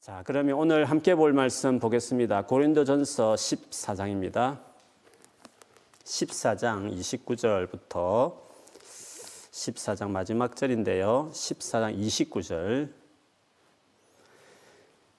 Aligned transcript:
자, 0.00 0.22
그러면 0.24 0.54
오늘 0.54 0.86
함께 0.86 1.14
볼 1.14 1.34
말씀 1.34 1.78
보겠습니다. 1.78 2.46
고린도전서 2.46 3.34
14장입니다. 3.34 4.58
14장 6.04 6.90
29절부터 6.98 8.34
14장 9.50 10.08
마지막 10.08 10.56
절인데요. 10.56 11.28
14장 11.34 11.98
29절 11.98 12.90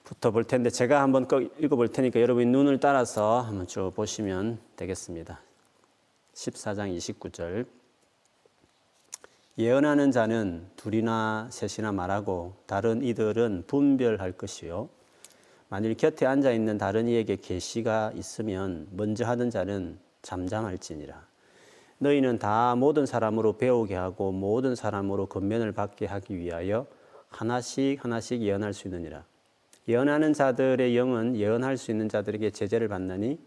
부터 0.02 0.32
볼 0.32 0.42
텐데 0.42 0.68
제가 0.68 1.00
한번 1.00 1.28
읽어 1.60 1.76
볼 1.76 1.86
테니까 1.86 2.20
여러분이 2.20 2.46
눈을 2.46 2.80
따라서 2.80 3.40
한번 3.40 3.68
쭉 3.68 3.92
보시면 3.94 4.58
되겠습니다. 4.74 5.40
14장 6.34 6.96
29절 6.96 7.66
예언하는 9.58 10.12
자는 10.12 10.66
둘이나 10.76 11.46
셋이나 11.50 11.92
말하고 11.92 12.56
다른 12.64 13.02
이들은 13.02 13.64
분별할 13.66 14.32
것이요. 14.32 14.88
만일 15.68 15.94
곁에 15.94 16.24
앉아 16.24 16.52
있는 16.52 16.78
다른 16.78 17.06
이에게 17.06 17.36
계시가 17.36 18.12
있으면 18.14 18.88
먼저 18.92 19.26
하던 19.26 19.50
자는 19.50 19.98
잠잠할지니라. 20.22 21.26
너희는 21.98 22.38
다 22.38 22.74
모든 22.76 23.04
사람으로 23.04 23.58
배우게 23.58 23.94
하고 23.94 24.32
모든 24.32 24.74
사람으로 24.74 25.26
권면을 25.26 25.72
받게 25.72 26.06
하기 26.06 26.38
위하여 26.38 26.86
하나씩 27.28 28.02
하나씩 28.02 28.40
예언할 28.40 28.72
수 28.72 28.88
있느니라. 28.88 29.22
예언하는 29.86 30.32
자들의 30.32 30.96
영은 30.96 31.36
예언할 31.36 31.76
수 31.76 31.90
있는 31.90 32.08
자들에게 32.08 32.50
제재를 32.50 32.88
받나니 32.88 33.38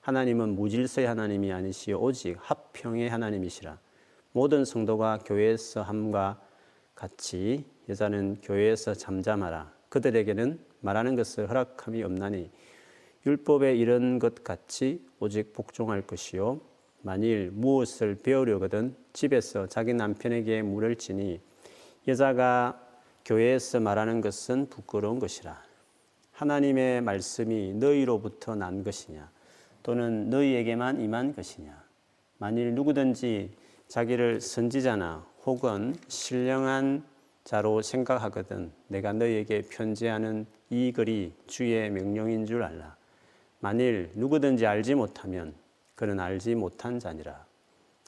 하나님은 0.00 0.56
무질서의 0.56 1.06
하나님이 1.06 1.52
아니시오 1.52 2.00
오직 2.00 2.36
합평의 2.40 3.08
하나님이시라 3.08 3.78
모든 4.38 4.64
성도가 4.64 5.18
교회에서 5.24 5.82
함과 5.82 6.40
같이 6.94 7.64
여자는 7.88 8.36
교회에서 8.40 8.94
잠잠하라. 8.94 9.72
그들에게는 9.88 10.60
말하는 10.78 11.16
것을 11.16 11.48
허락함이 11.48 12.04
없나니 12.04 12.48
율법에 13.26 13.74
이런 13.74 14.20
것 14.20 14.44
같이 14.44 15.04
오직 15.18 15.52
복종할 15.52 16.02
것이요. 16.02 16.60
만일 17.02 17.50
무엇을 17.52 18.14
배우려거든 18.22 18.94
집에서 19.12 19.66
자기 19.66 19.92
남편에게 19.92 20.62
물을 20.62 20.94
치니 20.94 21.40
여자가 22.06 22.80
교회에서 23.24 23.80
말하는 23.80 24.20
것은 24.20 24.68
부끄러운 24.68 25.18
것이라. 25.18 25.60
하나님의 26.30 27.00
말씀이 27.00 27.74
너희로부터 27.74 28.54
난 28.54 28.84
것이냐? 28.84 29.32
또는 29.82 30.30
너희에게만 30.30 31.00
임한 31.00 31.34
것이냐? 31.34 31.76
만일 32.38 32.76
누구든지 32.76 33.66
자기를 33.88 34.40
선지자나 34.40 35.26
혹은 35.44 35.94
신령한 36.08 37.04
자로 37.44 37.80
생각하거든 37.80 38.70
내가 38.88 39.12
너희에게 39.14 39.62
편지하는 39.62 40.46
이 40.68 40.92
글이 40.92 41.32
주의 41.46 41.90
명령인 41.90 42.44
줄 42.44 42.62
알라. 42.62 42.96
만일 43.60 44.10
누구든지 44.14 44.66
알지 44.66 44.94
못하면 44.94 45.54
그는 45.94 46.20
알지 46.20 46.54
못한 46.54 47.00
자니라. 47.00 47.46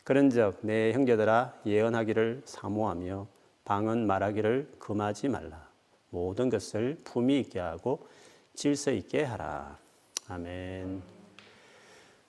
그런즉 0.04 0.58
내 0.62 0.92
형제들아 0.92 1.54
예언하기를 1.64 2.42
사모하며 2.44 3.26
방언 3.64 4.06
말하기를 4.06 4.74
금하지 4.78 5.28
말라. 5.28 5.68
모든 6.10 6.50
것을 6.50 6.98
품위 7.04 7.40
있게 7.40 7.58
하고 7.60 8.06
질서 8.54 8.90
있게 8.90 9.24
하라. 9.24 9.78
아멘. 10.28 11.02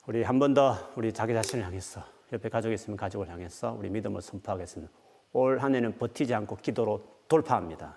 우리 0.06 0.22
한 0.22 0.38
번 0.38 0.54
더 0.54 0.92
우리 0.96 1.12
자기 1.12 1.32
자신을 1.34 1.64
향해서 1.64 2.02
옆에 2.32 2.48
가족이 2.48 2.74
있으면 2.74 2.96
가족을 2.96 3.28
향해서 3.28 3.72
우리 3.72 3.90
믿음을 3.90 4.22
선포하겠습니다. 4.22 4.92
올 5.34 5.58
한 5.58 5.74
해는 5.74 5.96
버티지 5.98 6.34
않고 6.34 6.56
기도로 6.56 7.02
돌파합니다. 7.28 7.96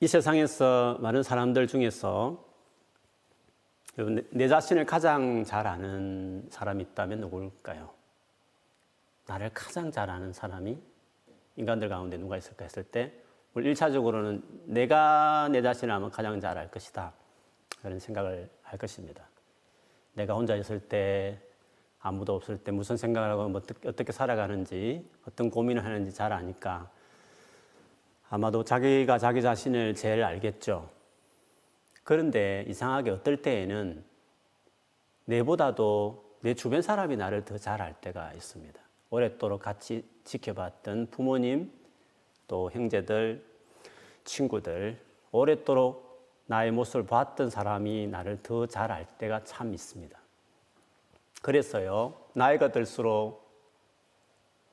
이 0.00 0.06
세상에서 0.06 0.98
많은 1.00 1.22
사람들 1.22 1.66
중에서 1.66 2.44
내 4.30 4.48
자신을 4.48 4.84
가장 4.86 5.44
잘 5.44 5.66
아는 5.66 6.46
사람이 6.50 6.82
있다면 6.82 7.20
누굴까요? 7.20 7.90
나를 9.26 9.50
가장 9.54 9.90
잘 9.90 10.10
아는 10.10 10.32
사람이 10.32 10.93
인간들 11.56 11.88
가운데 11.88 12.16
누가 12.16 12.36
있을까 12.36 12.64
했을 12.64 12.82
때 12.82 13.12
우리 13.54 13.72
1차적으로는 13.72 14.42
내가 14.64 15.48
내 15.50 15.62
자신을 15.62 15.94
아마 15.94 16.08
가장 16.10 16.40
잘 16.40 16.58
알 16.58 16.70
것이다. 16.70 17.12
그런 17.80 17.98
생각을 17.98 18.50
할 18.62 18.78
것입니다. 18.78 19.28
내가 20.14 20.34
혼자 20.34 20.56
있을 20.56 20.80
때 20.80 21.38
아무도 22.00 22.34
없을 22.34 22.58
때 22.58 22.72
무슨 22.72 22.96
생각을 22.96 23.30
하고 23.30 23.48
뭐 23.48 23.62
어떻게 23.86 24.12
살아가는지 24.12 25.08
어떤 25.28 25.50
고민을 25.50 25.84
하는지 25.84 26.12
잘 26.12 26.32
아니까 26.32 26.90
아마도 28.28 28.64
자기가 28.64 29.18
자기 29.18 29.42
자신을 29.42 29.94
제일 29.94 30.24
알겠죠. 30.24 30.90
그런데 32.02 32.64
이상하게 32.68 33.10
어떨 33.10 33.40
때에는 33.40 34.04
내보다도 35.26 36.38
내 36.40 36.54
주변 36.54 36.82
사람이 36.82 37.16
나를 37.16 37.44
더 37.44 37.56
잘 37.58 37.80
알 37.80 37.94
때가 38.00 38.32
있습니다. 38.34 38.83
오랫도록 39.14 39.62
같이 39.62 40.04
지켜봤던 40.24 41.06
부모님, 41.12 41.70
또 42.48 42.68
형제들, 42.72 43.44
친구들, 44.24 45.00
오랫도록 45.30 46.02
나의 46.46 46.72
모습을 46.72 47.06
봤던 47.06 47.48
사람이 47.48 48.08
나를 48.08 48.42
더 48.42 48.66
잘 48.66 48.90
알 48.90 49.06
때가 49.18 49.44
참 49.44 49.72
있습니다. 49.72 50.18
그래서요, 51.42 52.14
나이가 52.34 52.72
들수록 52.72 53.44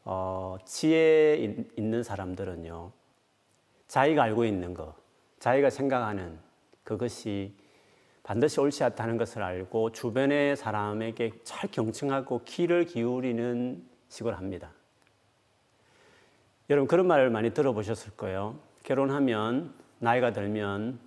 어, 0.05 0.57
지혜 0.65 1.35
있는 1.77 2.01
사람들은요, 2.01 2.91
자기가 3.87 4.23
알고 4.23 4.45
있는 4.45 4.73
것, 4.73 4.95
자기가 5.37 5.69
생각하는 5.69 6.39
그것이 6.83 7.53
반드시 8.23 8.59
옳지 8.59 8.83
않다는 8.85 9.17
것을 9.17 9.43
알고 9.43 9.91
주변의 9.91 10.55
사람에게 10.55 11.31
잘 11.43 11.69
경청하고 11.69 12.41
귀를 12.45 12.85
기울이는 12.85 13.90
식으로 14.11 14.35
합니다. 14.35 14.71
여러분 16.69 16.87
그런 16.87 17.07
말을 17.07 17.29
많이 17.29 17.51
들어보셨을 17.53 18.11
거예요. 18.17 18.59
결혼하면 18.83 19.73
나이가 19.99 20.31
들면 20.31 20.99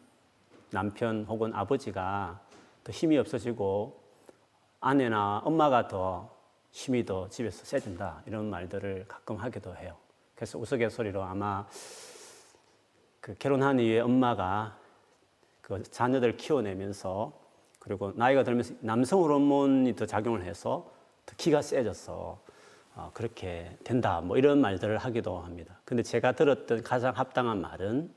남편 0.70 1.24
혹은 1.28 1.54
아버지가 1.54 2.40
더 2.82 2.92
힘이 2.92 3.18
없어지고 3.18 4.00
아내나 4.80 5.42
엄마가 5.44 5.88
더 5.88 6.34
힘이 6.70 7.04
더 7.04 7.28
집에서 7.28 7.64
세진다 7.64 8.22
이런 8.26 8.50
말들을 8.50 9.04
가끔 9.06 9.36
하기도 9.36 9.76
해요. 9.76 9.96
그래서 10.34 10.58
우스갯소리로 10.58 11.22
아마 11.22 11.66
그 13.20 13.34
결혼한 13.38 13.80
이후에 13.80 14.00
엄마가 14.00 14.78
그 15.60 15.82
자녀들 15.82 16.36
키워내면서 16.36 17.32
그리고 17.78 18.12
나이가 18.16 18.42
들면서 18.42 18.74
남성 18.80 19.20
호르몬이 19.20 19.94
더 19.94 20.06
작용을 20.06 20.44
해서 20.44 20.90
더 21.26 21.34
키가 21.36 21.62
세져서 21.62 22.12
어, 22.12 22.43
그렇게 23.12 23.76
된다. 23.82 24.20
뭐 24.20 24.36
이런 24.36 24.60
말들을 24.60 24.98
하기도 24.98 25.38
합니다. 25.38 25.80
근데 25.84 26.02
제가 26.02 26.32
들었던 26.32 26.82
가장 26.82 27.16
합당한 27.16 27.60
말은 27.60 28.12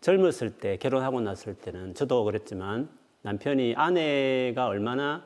젊었을 0.00 0.58
때, 0.58 0.76
결혼하고 0.78 1.20
났을 1.20 1.54
때는 1.54 1.94
저도 1.94 2.24
그랬지만 2.24 2.88
남편이 3.22 3.74
아내가 3.76 4.66
얼마나 4.66 5.24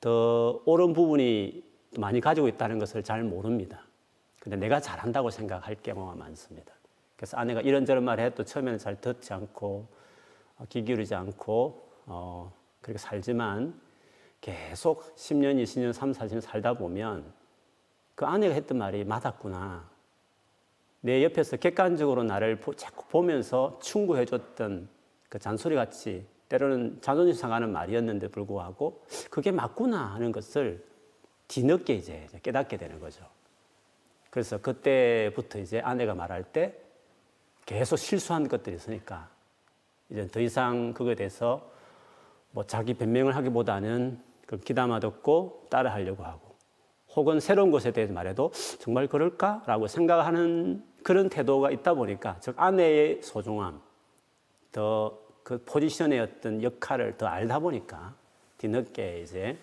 더 0.00 0.60
옳은 0.64 0.92
부분이 0.94 1.62
많이 1.98 2.20
가지고 2.20 2.48
있다는 2.48 2.80
것을 2.80 3.04
잘 3.04 3.22
모릅니다. 3.22 3.84
근데 4.40 4.56
내가 4.56 4.80
잘한다고 4.80 5.30
생각할 5.30 5.76
경우가 5.80 6.16
많습니다. 6.16 6.72
그래서 7.14 7.36
아내가 7.36 7.60
이런저런 7.60 8.02
말 8.02 8.18
해도 8.18 8.44
처음에는 8.44 8.78
잘 8.78 9.00
듣지 9.00 9.32
않고 9.32 9.86
어, 10.58 10.64
귀 10.68 10.82
기울이지 10.82 11.14
않고 11.14 11.88
어, 12.06 12.52
그렇게 12.80 12.98
살지만 12.98 13.80
계속 14.42 15.14
10년, 15.14 15.62
20년, 15.62 15.92
3, 15.94 16.12
40년 16.12 16.40
살다 16.42 16.74
보면 16.74 17.32
그 18.14 18.26
아내가 18.26 18.54
했던 18.54 18.76
말이 18.76 19.04
맞았구나. 19.04 19.88
내 21.00 21.24
옆에서 21.24 21.56
객관적으로 21.56 22.24
나를 22.24 22.60
자꾸 22.76 23.06
보면서 23.06 23.78
충고해줬던 23.80 24.88
그 25.28 25.38
잔소리 25.38 25.76
같이 25.76 26.26
때로는 26.48 26.98
자존심 27.00 27.34
상하는 27.34 27.72
말이었는데 27.72 28.28
불구하고 28.28 29.04
그게 29.30 29.50
맞구나 29.50 30.12
하는 30.14 30.32
것을 30.32 30.84
뒤늦게 31.48 31.94
이제 31.94 32.26
깨닫게 32.42 32.76
되는 32.76 33.00
거죠. 33.00 33.24
그래서 34.28 34.58
그때부터 34.58 35.60
이제 35.60 35.80
아내가 35.80 36.14
말할 36.14 36.42
때 36.44 36.76
계속 37.64 37.96
실수한 37.96 38.48
것들이 38.48 38.76
있으니까 38.76 39.30
이제 40.10 40.26
더 40.26 40.40
이상 40.40 40.92
그거에 40.94 41.14
대해서 41.14 41.70
뭐 42.50 42.64
자기 42.64 42.94
변명을 42.94 43.36
하기보다는 43.36 44.31
그 44.58 44.64
귀담아 44.64 45.00
듣고 45.00 45.66
따라하려고 45.70 46.24
하고 46.24 46.56
혹은 47.14 47.40
새로운 47.40 47.70
것에 47.70 47.90
대해서 47.90 48.12
말해도 48.12 48.52
정말 48.78 49.06
그럴까라고 49.06 49.86
생각하는 49.86 50.84
그런 51.02 51.28
태도가 51.28 51.70
있다 51.70 51.94
보니까 51.94 52.36
즉 52.40 52.54
아내의 52.58 53.22
소중함, 53.22 53.80
더 54.70 55.22
그 55.42 55.62
포지션의 55.64 56.20
어떤 56.20 56.62
역할을 56.62 57.16
더 57.16 57.26
알다 57.26 57.58
보니까 57.58 58.14
뒤늦게 58.58 59.20
이제 59.20 59.58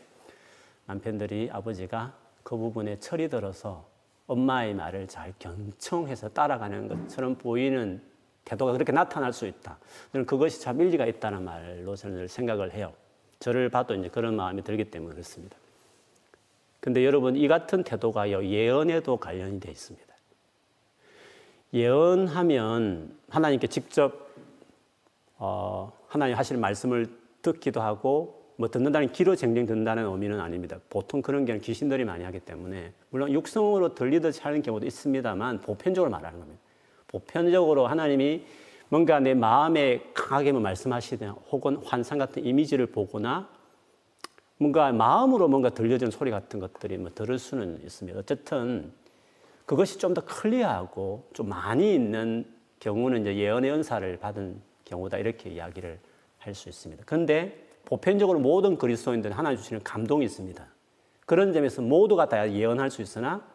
남편들이 0.85 1.49
아버지가 1.51 2.13
그 2.43 2.57
부분에 2.57 2.99
철이 2.99 3.29
들어서 3.29 3.87
엄마의 4.27 4.73
말을 4.73 5.07
잘 5.07 5.33
경청해서 5.39 6.29
따라가는 6.29 6.87
것처럼 6.87 7.35
보이는 7.35 8.01
태도가 8.45 8.73
그렇게 8.73 8.91
나타날 8.91 9.31
수 9.31 9.47
있다. 9.47 9.77
저는 10.11 10.25
그것이 10.25 10.61
참 10.61 10.81
일리가 10.81 11.05
있다는 11.05 11.43
말로 11.43 11.95
저는 11.95 12.27
생각을 12.27 12.73
해요. 12.73 12.93
저를 13.39 13.69
봐도 13.69 13.95
이제 13.95 14.09
그런 14.09 14.35
마음이 14.35 14.63
들기 14.63 14.85
때문에 14.85 15.13
그렇습니다. 15.13 15.57
근데 16.79 17.05
여러분, 17.05 17.35
이 17.35 17.47
같은 17.47 17.83
태도가 17.83 18.29
예언에도 18.29 19.17
관련이 19.17 19.59
되어 19.59 19.71
있습니다. 19.71 20.07
예언하면 21.73 23.15
하나님께 23.29 23.67
직접 23.67 24.29
어, 25.37 25.91
하나님 26.07 26.35
하실 26.35 26.57
말씀을 26.57 27.07
듣기도 27.41 27.81
하고 27.81 28.39
뭐 28.57 28.67
듣는다는 28.67 29.11
귀로 29.13 29.35
쟁쟁 29.35 29.65
듣는다는 29.65 30.05
의미는 30.05 30.41
아닙니다. 30.41 30.79
보통 30.89 31.21
그런 31.21 31.45
경우는 31.45 31.61
귀신들이 31.61 32.03
많이 32.03 32.25
하기 32.25 32.41
때문에 32.41 32.91
물론 33.09 33.31
육성으로 33.31 33.95
들리듯이 33.95 34.41
하는 34.41 34.61
경우도 34.61 34.85
있습니다만 34.85 35.61
보편적으로 35.61 36.11
말하는 36.11 36.39
겁니다. 36.39 36.61
보편적으로 37.07 37.87
하나님이 37.87 38.43
뭔가 38.89 39.19
내 39.19 39.33
마음에 39.33 40.03
강하게 40.13 40.51
뭐 40.51 40.61
말씀하시든 40.61 41.29
혹은 41.51 41.77
환상 41.83 42.17
같은 42.17 42.43
이미지를 42.45 42.87
보거나 42.87 43.49
뭔가 44.57 44.91
마음으로 44.91 45.47
뭔가 45.47 45.69
들려지는 45.69 46.11
소리 46.11 46.31
같은 46.31 46.59
것들이 46.59 46.97
뭐 46.97 47.11
들을 47.13 47.37
수는 47.39 47.81
있습니다. 47.83 48.19
어쨌든 48.19 48.91
그것이 49.65 49.99
좀 49.99 50.13
더 50.13 50.25
클리어하고 50.25 51.29
좀 51.33 51.49
많이 51.49 51.93
있는 51.93 52.45
경우는 52.79 53.21
이제 53.21 53.35
예언의 53.35 53.71
은사를 53.71 54.17
받은 54.17 54.59
경우다 54.85 55.17
이렇게 55.17 55.49
이야기를 55.51 55.99
할 56.39 56.55
수 56.55 56.67
있습니다. 56.69 57.03
그런데 57.05 57.67
보편적으로 57.85 58.39
모든 58.39 58.77
그리스도인들은 58.77 59.35
하나님 59.35 59.57
주시는 59.57 59.83
감동이 59.83 60.25
있습니다. 60.25 60.65
그런 61.25 61.53
점에서 61.53 61.81
모두가 61.81 62.27
다 62.27 62.51
예언할 62.51 62.89
수 62.89 63.01
있으나 63.01 63.45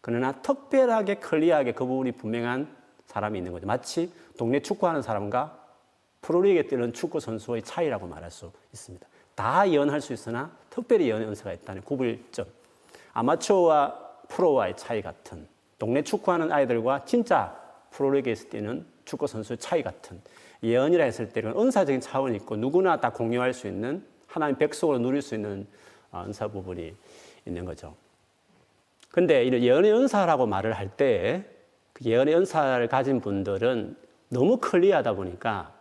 그러나 0.00 0.32
특별하게 0.42 1.16
클리어하게 1.16 1.72
그 1.72 1.84
부분이 1.84 2.12
분명한 2.12 2.74
사람이 3.06 3.38
있는 3.38 3.52
거죠. 3.52 3.66
마치 3.66 4.10
동네 4.40 4.58
축구하는 4.60 5.02
사람과 5.02 5.54
프로리그에 6.22 6.62
뛰는 6.62 6.94
축구 6.94 7.20
선수의 7.20 7.60
차이라고 7.60 8.06
말할 8.06 8.30
수 8.30 8.50
있습니다. 8.72 9.06
다 9.34 9.68
예언할 9.68 10.00
수 10.00 10.14
있으나 10.14 10.50
특별히 10.70 11.08
예언의 11.08 11.28
은사가 11.28 11.52
있다는 11.52 11.82
구별점. 11.82 12.46
아마추어와 13.12 13.98
프로와의 14.28 14.78
차이 14.78 15.02
같은 15.02 15.46
동네 15.78 16.02
축구하는 16.02 16.50
아이들과 16.50 17.04
진짜 17.04 17.54
프로리그에서 17.90 18.48
뛰는 18.48 18.86
축구 19.04 19.26
선수의 19.26 19.58
차이 19.58 19.82
같은 19.82 20.22
예언이라 20.62 21.04
했을 21.04 21.28
때는 21.28 21.54
은사적인 21.58 22.00
차원이 22.00 22.36
있고 22.36 22.56
누구나 22.56 22.98
다 22.98 23.10
공유할 23.10 23.52
수 23.52 23.66
있는 23.66 24.02
하나님 24.26 24.56
백성으로 24.56 25.00
누릴 25.00 25.20
수 25.20 25.34
있는 25.34 25.66
어, 26.12 26.24
은사 26.26 26.48
부분이 26.48 26.96
있는 27.44 27.66
거죠. 27.66 27.94
근데 29.10 29.52
예언의 29.52 29.92
은사라고 29.92 30.46
말을 30.46 30.72
할때 30.72 31.44
그 31.92 32.04
예언의 32.06 32.34
은사를 32.36 32.88
가진 32.88 33.20
분들은 33.20 34.08
너무 34.30 34.56
클리어하다 34.56 35.14
보니까 35.14 35.72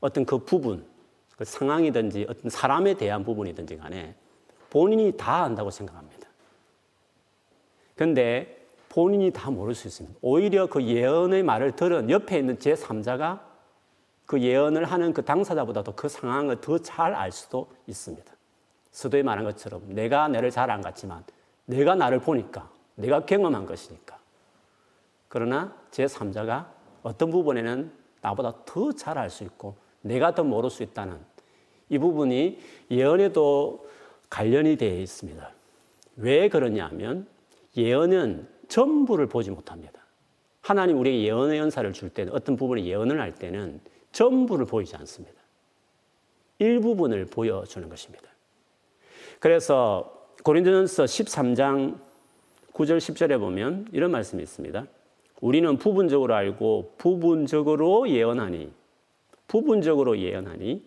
어떤 0.00 0.24
그 0.24 0.38
부분, 0.38 0.84
그 1.36 1.44
상황이든지 1.44 2.26
어떤 2.28 2.50
사람에 2.50 2.94
대한 2.94 3.22
부분이든지 3.24 3.76
간에 3.76 4.14
본인이 4.70 5.16
다 5.16 5.44
안다고 5.44 5.70
생각합니다. 5.70 6.28
근데 7.94 8.66
본인이 8.88 9.30
다 9.30 9.50
모를 9.50 9.74
수 9.74 9.86
있습니다. 9.86 10.18
오히려 10.22 10.66
그 10.66 10.82
예언의 10.82 11.42
말을 11.42 11.76
들은 11.76 12.10
옆에 12.10 12.38
있는 12.38 12.58
제3자가 12.58 13.40
그 14.26 14.40
예언을 14.40 14.84
하는 14.84 15.12
그 15.12 15.24
당사자보다도 15.24 15.92
그 15.94 16.08
상황을 16.08 16.60
더 16.60 16.78
잘 16.78 17.14
알 17.14 17.30
수도 17.30 17.68
있습니다. 17.86 18.32
서도에 18.90 19.22
말한 19.22 19.44
것처럼 19.44 19.82
내가 19.88 20.28
너를 20.28 20.50
잘 20.50 20.70
안 20.70 20.80
갔지만 20.80 21.24
내가 21.66 21.94
나를 21.94 22.20
보니까 22.20 22.70
내가 22.94 23.26
경험한 23.26 23.66
것이니까. 23.66 24.18
그러나 25.28 25.74
제3자가 25.90 26.66
어떤 27.04 27.30
부분에는 27.30 27.92
나보다 28.20 28.64
더잘알수 28.64 29.44
있고 29.44 29.76
내가 30.00 30.34
더 30.34 30.42
모를 30.42 30.70
수 30.70 30.82
있다는 30.82 31.18
이 31.90 31.98
부분이 31.98 32.58
예언에도 32.90 33.86
관련이 34.30 34.76
되어 34.76 34.98
있습니다. 34.98 35.50
왜 36.16 36.48
그러냐면 36.48 37.26
예언은 37.76 38.48
전부를 38.68 39.26
보지 39.28 39.50
못합니다. 39.50 40.00
하나님 40.62 40.98
우리에게 40.98 41.24
예언의 41.24 41.58
연사를 41.58 41.92
줄 41.92 42.08
때는 42.08 42.32
어떤 42.32 42.56
부분에 42.56 42.84
예언을 42.84 43.20
할 43.20 43.34
때는 43.34 43.80
전부를 44.12 44.64
보이지 44.64 44.96
않습니다. 44.96 45.34
일부분을 46.58 47.26
보여주는 47.26 47.86
것입니다. 47.88 48.28
그래서 49.40 50.26
고린도전서 50.42 51.04
13장 51.04 51.98
9절 52.72 52.98
10절에 52.98 53.38
보면 53.38 53.88
이런 53.92 54.10
말씀이 54.10 54.42
있습니다. 54.42 54.86
우리는 55.40 55.76
부분적으로 55.76 56.34
알고 56.34 56.94
부분적으로 56.96 58.08
예언하니 58.08 58.72
부분적으로 59.46 60.18
예언하니 60.18 60.82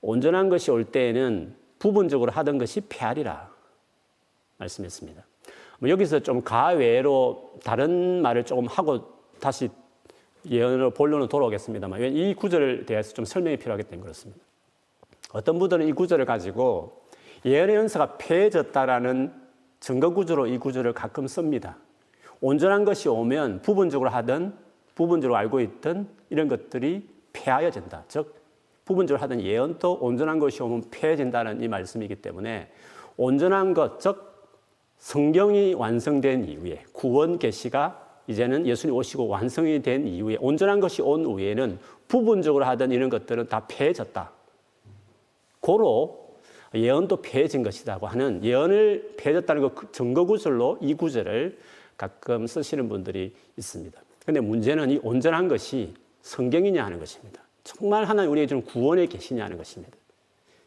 온전한 0.00 0.48
것이 0.48 0.70
올 0.70 0.84
때에는 0.84 1.54
부분적으로 1.78 2.32
하던 2.32 2.58
것이 2.58 2.80
폐하리라 2.82 3.50
말씀했습니다. 4.58 5.24
뭐 5.80 5.88
여기서 5.88 6.20
좀 6.20 6.42
가외로 6.42 7.52
다른 7.64 8.22
말을 8.22 8.44
조금 8.44 8.66
하고 8.66 9.20
다시 9.40 9.70
예언으로 10.48 10.90
본론으로 10.90 11.28
돌아오겠습니다만 11.28 12.02
이 12.14 12.34
구절에 12.34 12.84
대해서 12.86 13.12
좀 13.12 13.24
설명이 13.24 13.56
필요하기 13.56 13.84
때문에 13.84 14.02
그렇습니다. 14.02 14.40
어떤 15.32 15.58
분들은 15.58 15.86
이 15.86 15.92
구절을 15.92 16.24
가지고 16.24 17.02
예언의 17.44 17.76
연서가 17.76 18.16
폐해졌다라는 18.18 19.32
증거 19.80 20.10
구조로 20.10 20.46
이 20.46 20.58
구절을 20.58 20.92
가끔 20.92 21.26
씁니다. 21.26 21.78
온전한 22.40 22.84
것이 22.84 23.08
오면 23.08 23.62
부분적으로 23.62 24.10
하든 24.10 24.54
부분적으로 24.94 25.36
알고 25.36 25.60
있던 25.60 26.08
이런 26.30 26.48
것들이 26.48 27.08
폐하여진다. 27.32 28.04
즉 28.08 28.34
부분적으로 28.84 29.22
하던 29.22 29.40
예언도 29.40 29.98
온전한 30.00 30.38
것이 30.38 30.62
오면 30.62 30.84
폐해진다는 30.90 31.62
이 31.62 31.68
말씀이기 31.68 32.16
때문에 32.16 32.70
온전한 33.16 33.74
것, 33.74 34.00
즉 34.00 34.30
성경이 34.98 35.74
완성된 35.74 36.44
이후에 36.44 36.84
구원 36.92 37.38
계시가 37.38 38.06
이제는 38.26 38.66
예수님 38.66 38.94
오시고 38.94 39.28
완성이 39.28 39.82
된 39.82 40.06
이후에 40.06 40.36
온전한 40.40 40.80
것이 40.80 41.02
온 41.02 41.24
후에는 41.24 41.78
부분적으로 42.08 42.64
하던 42.64 42.92
이런 42.92 43.08
것들은 43.08 43.48
다 43.48 43.66
폐해졌다. 43.68 44.30
고로 45.60 46.36
예언도 46.74 47.22
폐해진 47.22 47.62
것이라고 47.62 48.06
하는 48.06 48.44
예언을 48.44 49.14
폐해졌다는 49.16 49.74
그 49.74 49.90
증거 49.92 50.24
구절로 50.24 50.78
이 50.80 50.94
구절을 50.94 51.58
가끔 52.00 52.46
쓰시는 52.46 52.88
분들이 52.88 53.34
있습니다. 53.58 54.00
근데 54.24 54.40
문제는 54.40 54.90
이 54.90 55.00
온전한 55.02 55.48
것이 55.48 55.92
성경이냐 56.22 56.82
하는 56.82 56.98
것입니다. 56.98 57.42
정말 57.62 58.04
하나님 58.04 58.30
우리에게 58.30 58.48
주는 58.48 58.64
구원에 58.64 59.04
계시냐 59.04 59.44
하는 59.44 59.58
것입니다. 59.58 59.94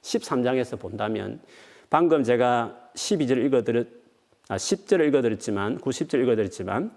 13장에서 0.03 0.79
본다면 0.79 1.41
방금 1.89 2.23
제가 2.23 2.91
12절 2.93 3.43
읽어드렸, 3.45 3.87
아, 4.47 4.57
10절을 4.57 5.07
읽어드렸지만, 5.07 5.79
90절 5.79 6.21
읽어드렸지만 6.21 6.91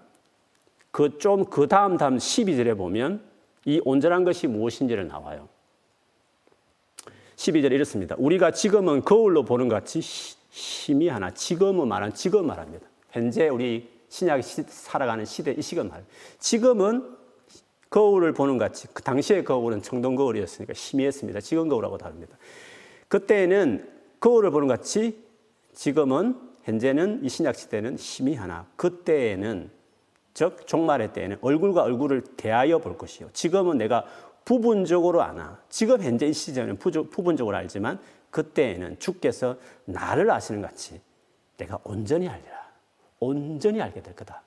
그좀그 0.91 1.49
그 1.49 1.67
다음 1.67 1.97
다음 1.97 2.17
12절에 2.17 2.77
보면 2.77 3.21
이 3.65 3.81
온전한 3.85 4.23
것이 4.23 4.45
무엇인지를 4.45 5.07
나와요. 5.07 5.49
12절 7.37 7.71
이렇습니다. 7.71 8.15
우리가 8.19 8.51
지금은 8.51 9.01
거울로 9.01 9.43
보는 9.45 9.67
것 9.67 9.75
같이 9.75 9.99
힘이 10.51 11.07
하나 11.07 11.31
지금은 11.31 11.87
말한 11.87 12.13
지금 12.13 12.45
말합니다. 12.45 12.85
현재 13.09 13.49
우리 13.49 13.96
신약이 14.17 14.41
살아가는 14.67 15.25
시대 15.25 15.51
이 15.51 15.61
시간 15.61 15.89
말. 15.89 16.03
지금은 16.39 17.15
거울을 17.91 18.33
보는 18.33 18.57
것 18.57 18.65
같이 18.65 18.87
그 18.91 19.03
당시의 19.03 19.43
거울은 19.43 19.83
청동 19.83 20.15
거울이었으니까 20.15 20.73
희미했습니다. 20.75 21.39
지금 21.41 21.69
거울하고 21.69 21.99
다릅니다. 21.99 22.35
그때는 23.07 23.87
거울을 24.19 24.49
보는 24.49 24.67
것 24.67 24.79
같이 24.79 25.23
지금은 25.73 26.35
현재는 26.63 27.23
이 27.23 27.29
신약 27.29 27.55
시대는 27.55 27.97
힘이 27.97 28.33
하나 28.33 28.65
그때에는 28.75 29.69
즉 30.33 30.65
종말의 30.65 31.13
때에는 31.13 31.37
얼굴과 31.41 31.83
얼굴을 31.83 32.23
대하여 32.37 32.79
볼 32.79 32.97
것이요. 32.97 33.29
지금은 33.33 33.77
내가 33.77 34.05
부분적으로 34.45 35.21
아나. 35.21 35.61
지금 35.69 36.01
현재 36.01 36.25
이 36.25 36.33
시점에는 36.33 36.77
부분적으로 36.77 37.55
알지만 37.55 37.99
그때에는 38.31 38.97
주께서 38.99 39.57
나를 39.85 40.29
아시는 40.31 40.61
같이 40.61 40.99
내가 41.57 41.79
온전히 41.83 42.27
알리라. 42.27 42.56
온전히 43.19 43.81
알게 43.81 44.01
될 44.01 44.15
거다. 44.15 44.41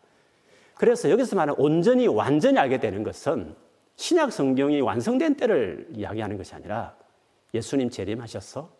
그래서 0.76 1.10
여기서 1.10 1.36
말하는 1.36 1.60
온전히 1.60 2.06
완전히 2.06 2.58
알게 2.58 2.78
되는 2.78 3.02
것은 3.02 3.54
신약 3.96 4.32
성경이 4.32 4.80
완성된 4.80 5.36
때를 5.36 5.88
이야기하는 5.92 6.38
것이 6.38 6.54
아니라 6.54 6.96
예수님 7.52 7.90
재림하셔서 7.90 8.70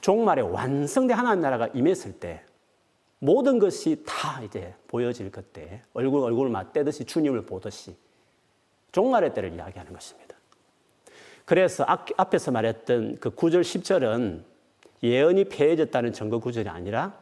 종말에 0.00 0.40
완성된 0.40 1.16
하나님 1.16 1.42
나라가 1.42 1.66
임했을 1.68 2.12
때 2.12 2.42
모든 3.18 3.58
것이 3.58 4.02
다 4.06 4.42
이제 4.42 4.74
보여질 4.88 5.30
그때 5.30 5.82
얼굴 5.92 6.22
얼굴을 6.22 6.50
맞대듯이 6.50 7.04
주님을 7.04 7.44
보듯이 7.44 7.94
종말의 8.92 9.34
때를 9.34 9.52
이야기하는 9.52 9.92
것입니다. 9.92 10.34
그래서 11.44 11.84
앞에서 12.16 12.50
말했던 12.52 13.18
그 13.20 13.30
9절, 13.30 13.60
10절은 13.60 14.44
예언이 15.02 15.44
폐해졌다는 15.44 16.12
증거 16.12 16.38
구절이 16.38 16.68
아니라 16.68 17.18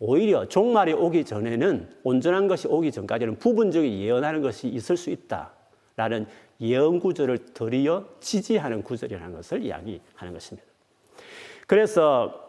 오히려 0.00 0.48
종말이 0.48 0.94
오기 0.94 1.24
전에는 1.26 1.90
온전한 2.02 2.48
것이 2.48 2.66
오기 2.66 2.90
전까지는 2.90 3.36
부분적인 3.36 4.00
예언하는 4.00 4.40
것이 4.40 4.66
있을 4.66 4.96
수 4.96 5.10
있다라는 5.10 6.26
예언 6.62 6.98
구절을 7.00 7.52
드리어 7.52 8.06
지지하는 8.18 8.82
구절이라는 8.82 9.34
것을 9.34 9.62
이야기하는 9.62 10.32
것입니다. 10.32 10.66
그래서 11.66 12.48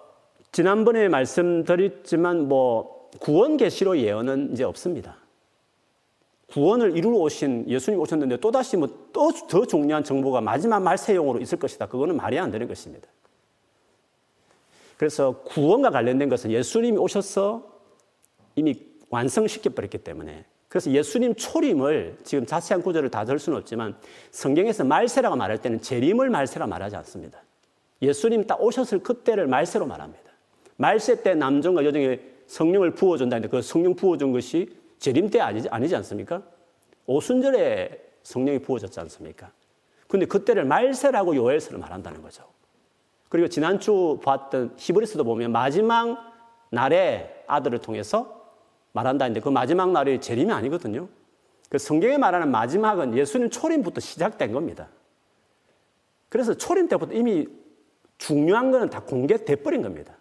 지난번에 0.53 1.09
말씀드렸지만 1.09 2.47
뭐 2.47 3.09
구원 3.19 3.57
계시로 3.57 3.97
예언은 3.97 4.53
이제 4.53 4.63
없습니다. 4.63 5.17
구원을 6.47 6.97
이루러 6.97 7.17
오신 7.17 7.69
예수님 7.69 7.99
오셨는데 7.99 8.37
또다시 8.37 8.77
뭐더 8.77 9.65
중요한 9.67 10.03
정보가 10.03 10.41
마지막 10.41 10.81
말세용으로 10.81 11.39
있을 11.39 11.59
것이다. 11.59 11.87
그거는 11.87 12.15
말이 12.15 12.39
안 12.39 12.51
되는 12.51 12.67
것입니다. 12.67 13.07
그래서 15.01 15.41
구원과 15.45 15.89
관련된 15.89 16.29
것은 16.29 16.51
예수님이 16.51 16.99
오셔서 16.99 17.67
이미 18.55 18.85
완성시켜 19.09 19.71
버렸기 19.71 19.97
때문에 19.97 20.45
그래서 20.67 20.91
예수님 20.91 21.33
초림을 21.33 22.19
지금 22.23 22.45
자세한 22.45 22.83
구절을 22.83 23.09
다 23.09 23.25
들 23.25 23.39
수는 23.39 23.57
없지만 23.57 23.97
성경에서 24.29 24.83
말세라고 24.83 25.35
말할 25.37 25.57
때는 25.57 25.81
재림을 25.81 26.29
말세라 26.29 26.67
말하지 26.67 26.97
않습니다. 26.97 27.41
예수님 28.03 28.45
딱 28.45 28.61
오셨을 28.61 28.99
그때를 28.99 29.47
말세로 29.47 29.87
말합니다. 29.87 30.29
말세 30.77 31.23
때 31.23 31.33
남정과 31.33 31.83
여정에 31.83 32.19
성령을 32.45 32.91
부어준다는데 32.91 33.49
그 33.49 33.63
성령 33.63 33.95
부어준 33.95 34.31
것이 34.31 34.69
재림 34.99 35.31
때 35.31 35.39
아니지, 35.39 35.67
아니지 35.69 35.95
않습니까? 35.95 36.43
오순절에 37.07 37.99
성령이 38.21 38.59
부어졌지 38.59 38.99
않습니까? 38.99 39.51
근데 40.07 40.27
그때를 40.27 40.63
말세라고 40.65 41.35
요엘서를 41.35 41.79
말한다는 41.79 42.21
거죠. 42.21 42.43
그리고 43.31 43.47
지난주 43.47 44.19
봤던 44.25 44.73
히브리스도 44.75 45.23
보면 45.23 45.53
마지막 45.53 46.17
날에 46.69 47.45
아들을 47.47 47.79
통해서 47.79 48.51
말한다는데 48.91 49.39
그 49.39 49.47
마지막 49.47 49.89
날이 49.91 50.19
재림이 50.19 50.51
아니거든요. 50.51 51.07
그 51.69 51.77
성경에 51.77 52.17
말하는 52.17 52.51
마지막은 52.51 53.17
예수님 53.17 53.49
초림부터 53.49 54.01
시작된 54.01 54.51
겁니다. 54.51 54.89
그래서 56.27 56.55
초림 56.55 56.89
때부터 56.89 57.13
이미 57.13 57.47
중요한 58.17 58.69
거는 58.69 58.89
다 58.89 58.99
공개돼 58.99 59.55
버린 59.63 59.81
겁니다. 59.81 60.13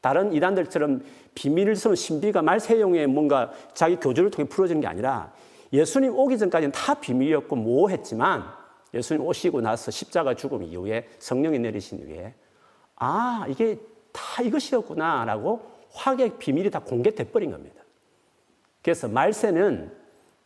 다른 0.00 0.32
이단들처럼 0.32 1.04
쓰는 1.36 1.94
신비가 1.94 2.42
말세용에 2.42 3.06
뭔가 3.06 3.52
자기 3.74 3.94
교주를 3.94 4.32
통해 4.32 4.48
풀어지는 4.48 4.80
게 4.80 4.88
아니라 4.88 5.32
예수님 5.72 6.12
오기 6.12 6.36
전까지는 6.36 6.72
다 6.72 6.94
비밀이었고 6.94 7.54
모호했지만 7.54 8.42
예수님 8.92 9.24
오시고 9.24 9.60
나서 9.60 9.92
십자가 9.92 10.34
죽음 10.34 10.64
이후에 10.64 11.06
성령이 11.20 11.60
내리신 11.60 12.00
이후에 12.00 12.34
아, 12.96 13.46
이게 13.48 13.78
다 14.12 14.42
이것이었구나라고 14.42 15.60
화학의 15.92 16.38
비밀이 16.38 16.70
다 16.70 16.80
공개돼 16.80 17.30
버린 17.30 17.50
겁니다. 17.50 17.82
그래서 18.82 19.08
말세는 19.08 19.90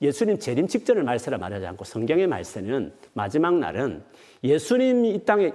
예수님 0.02 0.38
재림 0.38 0.66
직전을 0.66 1.02
말세라 1.02 1.38
말하지 1.38 1.66
않고 1.66 1.84
성경의 1.84 2.26
말세는 2.26 2.92
마지막 3.12 3.58
날은 3.58 4.02
예수님이 4.42 5.14
이 5.14 5.24
땅에 5.24 5.52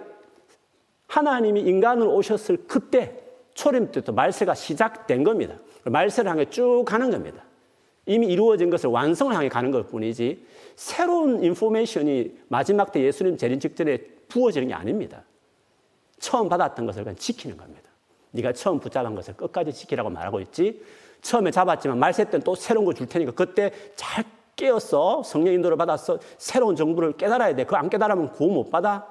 하나님이 1.08 1.62
인간으로 1.62 2.14
오셨을 2.16 2.66
그때 2.68 3.24
초림 3.56 3.92
때부터 3.92 4.12
말세가 4.12 4.54
시작된 4.54 5.24
겁니다. 5.24 5.56
말세를 5.84 6.30
향해 6.30 6.46
쭉 6.50 6.84
가는 6.86 7.10
겁니다. 7.10 7.44
이미 8.06 8.28
이루어진 8.28 8.70
것을 8.70 8.90
완성을 8.90 9.34
향해 9.34 9.50
가는 9.50 9.72
것 9.72 9.90
뿐이지 9.90 10.46
새로운 10.76 11.44
인포메이션이 11.44 12.38
마지막 12.48 12.92
때 12.92 13.02
예수님 13.02 13.38
재림 13.38 13.60
직전에 13.60 13.98
부어지는 14.28 14.68
게 14.68 14.74
아닙니다. 14.74 15.24
처음 16.20 16.50
받았던 16.50 16.86
것을 16.86 17.04
그냥 17.04 17.16
지키는 17.16 17.58
겁니다. 17.58 17.90
네가 18.32 18.54
처음 18.54 18.80
붙잡은 18.80 19.16
것을 19.16 19.36
끝까지 19.36 19.74
지키라고 19.74 20.10
말하고 20.10 20.40
있지. 20.42 20.82
처음에 21.22 21.52
잡았지만 21.52 21.98
말세 21.98 22.26
때는 22.26 22.44
또 22.44 22.56
새로운 22.56 22.86
거줄 22.86 23.08
테니까 23.08 23.32
그때 23.32 23.72
잘 23.96 24.24
깨었어. 24.56 25.24
성령 25.24 25.54
인도를 25.54 25.78
받았어. 25.78 26.20
새로운 26.38 26.76
정보를 26.76 27.14
깨달아야 27.14 27.56
돼. 27.56 27.64
그거 27.64 27.78
안 27.78 27.90
깨달으면 27.90 28.32
구원 28.32 28.54
못 28.54 28.70
받아. 28.70 29.08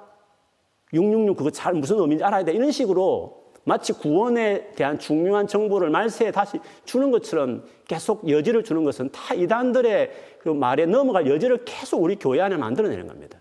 666 0.92 1.36
그거 1.36 1.50
잘 1.50 1.74
무슨 1.74 1.98
의미인지 1.98 2.24
알아야 2.24 2.44
돼. 2.44 2.52
이런 2.52 2.70
식으로 2.70 3.44
마치 3.64 3.92
구원에 3.92 4.70
대한 4.72 4.98
중요한 4.98 5.46
정보를 5.46 5.90
말세에 5.90 6.30
다시 6.30 6.60
주는 6.84 7.10
것처럼 7.10 7.64
계속 7.88 8.28
여지를 8.28 8.62
주는 8.62 8.84
것은 8.84 9.10
다 9.10 9.34
이단들의 9.34 10.10
그 10.38 10.50
말에 10.50 10.86
넘어갈 10.86 11.26
여지를 11.26 11.64
계속 11.64 12.02
우리 12.02 12.16
교회 12.16 12.40
안에 12.40 12.56
만들어내는 12.56 13.06
겁니다. 13.06 13.38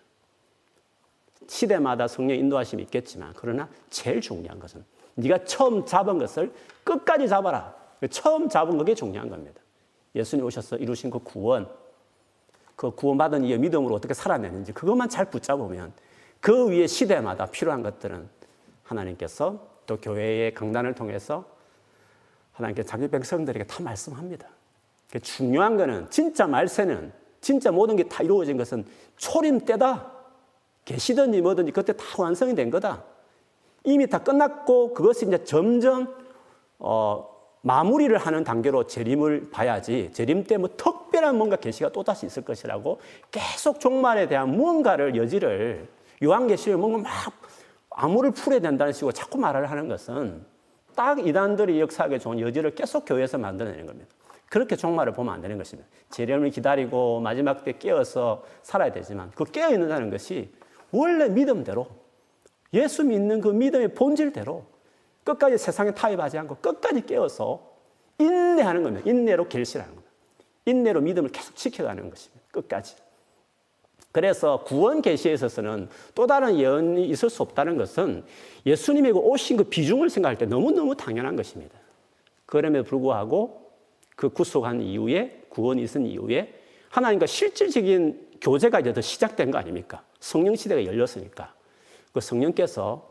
시대마다 1.48 2.08
성령 2.08 2.38
인도하심이 2.38 2.84
있겠지만 2.84 3.34
그러나 3.36 3.70
제일 3.90 4.22
중요한 4.22 4.60
것은 4.60 4.84
네가 5.16 5.46
처음 5.46 5.86
잡은 5.86 6.18
것을 6.18 6.52
끝까지 6.84 7.28
잡아라. 7.28 7.76
처음 8.10 8.50
잡은 8.50 8.78
그게 8.78 8.94
중요한 8.96 9.30
겁니다. 9.30 9.62
예수님 10.16 10.46
오셔서 10.46 10.78
이루신 10.78 11.10
그 11.10 11.20
구원, 11.20 11.70
그 12.76 12.92
구원받은 12.92 13.46
이 13.46 13.58
믿음으로 13.58 13.96
어떻게 13.96 14.14
살아내는지 14.14 14.74
그것만 14.74 15.10
잘 15.10 15.26
붙잡으면 15.26 15.94
그 16.42 16.68
위에 16.70 16.88
시대마다 16.88 17.46
필요한 17.46 17.82
것들은 17.82 18.28
하나님께서 18.84 19.68
또 19.86 19.98
교회의 19.98 20.54
강단을 20.54 20.94
통해서 20.96 21.46
하나님께 22.54 22.84
자기 22.84 23.08
백성들에게 23.08 23.66
다 23.66 23.82
말씀합니다. 23.82 24.48
중요한 25.22 25.78
것은 25.78 26.10
진짜 26.10 26.48
말세는 26.48 27.14
진짜 27.40 27.72
모든 27.72 27.96
게 27.96 28.04
다 28.08 28.24
이루어진 28.24 28.58
것은 28.58 28.86
초림 29.18 29.66
때다. 29.66 30.13
계시든지 30.86 31.42
뭐든지 31.42 31.72
그때 31.72 31.94
다 31.94 32.06
완성이 32.18 32.56
된 32.56 32.70
거다. 32.70 33.04
이미 33.84 34.08
다 34.08 34.20
끝났고 34.20 34.94
그것이 34.94 35.26
이제 35.26 35.44
점점 35.44 36.14
어, 36.80 37.30
마무리를 37.62 38.16
하는 38.18 38.44
단계로 38.44 38.88
재림을 38.88 39.50
봐야지 39.52 40.12
재림 40.14 40.44
때 40.44 40.58
뭐 40.58 40.70
특별한 40.76 41.38
뭔가 41.38 41.56
계시가 41.56 41.90
또다시 41.90 42.26
있을 42.26 42.44
것이라고 42.44 43.00
계속 43.32 43.80
종말에 43.80 44.28
대한 44.28 44.50
무언가를 44.50 45.16
여지를 45.16 45.88
요한계시를 46.22 46.78
뭔가 46.78 47.10
막 47.10 47.34
암호를 47.92 48.32
풀어야 48.32 48.60
된다는 48.60 48.92
식으로 48.92 49.12
자꾸 49.12 49.38
말을 49.38 49.70
하는 49.70 49.88
것은 49.88 50.46
딱 50.96 51.26
이단들이 51.26 51.80
역사하기 51.80 52.20
좋은 52.20 52.40
여지를 52.40 52.76
계속 52.76 53.06
교회에서 53.06 53.38
만들어내는 53.38 53.86
겁니다. 53.86 54.10
그렇게 54.50 54.76
종말을 54.76 55.14
보면 55.14 55.34
안 55.34 55.42
되는 55.42 55.58
것입니다. 55.58 55.90
재림을 56.12 56.50
기다리고 56.52 57.20
마지막 57.20 57.64
때 57.64 57.78
깨어서 57.78 58.44
살아야 58.62 58.92
되지만 58.92 59.32
그 59.36 59.46
깨어 59.46 59.70
있는다는 59.72 60.10
것이 60.12 60.52
원래 60.94 61.28
믿음대로 61.28 61.88
예수 62.74 63.04
믿는 63.04 63.42
그 63.42 63.50
믿음의 63.50 63.94
본질대로 63.96 64.64
끝까지 65.24 65.58
세상에 65.58 65.92
타협하지 65.92 66.38
않고 66.38 66.56
끝까지 66.58 67.06
깨어서 67.06 67.74
인내하는 68.20 68.84
겁니다. 68.84 69.10
인내로 69.10 69.50
결실하는 69.50 69.94
겁니다. 69.94 70.12
인내로 70.66 71.02
믿음을 71.02 71.30
계속 71.32 71.56
지켜가는 71.56 72.10
것입니다. 72.10 72.46
끝까지. 72.52 72.96
그래서 74.12 74.64
구원 74.64 75.02
계시에 75.02 75.34
있어서는 75.34 75.90
또 76.14 76.28
다른 76.28 76.58
예언이 76.60 77.08
있을 77.10 77.30
수 77.32 77.42
없다는 77.42 77.78
것은 77.78 78.24
예수님이 78.66 79.12
오신 79.12 79.58
그 79.58 79.64
비중을 79.64 80.10
생각할 80.10 80.38
때 80.38 80.46
너무너무 80.46 80.96
당연한 80.96 81.36
것입니다. 81.36 81.76
그럼에도 82.46 82.84
불구하고 82.84 83.72
그 84.16 84.30
구속한 84.30 84.82
이후에 84.82 85.42
구원이 85.50 85.82
있은 85.82 86.06
이후에 86.06 86.54
하나님과 86.90 87.26
실질적인 87.26 88.23
교제가 88.44 88.82
이제 88.82 88.92
더 88.92 89.00
시작된 89.00 89.52
거 89.52 89.58
아닙니까? 89.58 90.04
성령 90.20 90.56
시대가 90.56 90.84
열렸으니까. 90.86 91.54
그 92.12 92.20
성령께서 92.20 93.10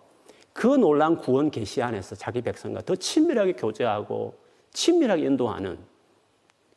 그 0.53 0.67
놀란 0.67 1.17
구원 1.17 1.51
계시 1.51 1.81
안에서 1.81 2.15
자기 2.15 2.43
백성과 2.43 2.83
더 2.83 2.95
친밀하게 2.95 3.55
교제하고 3.55 4.39
친밀하게 4.73 5.23
인도하는 5.25 5.79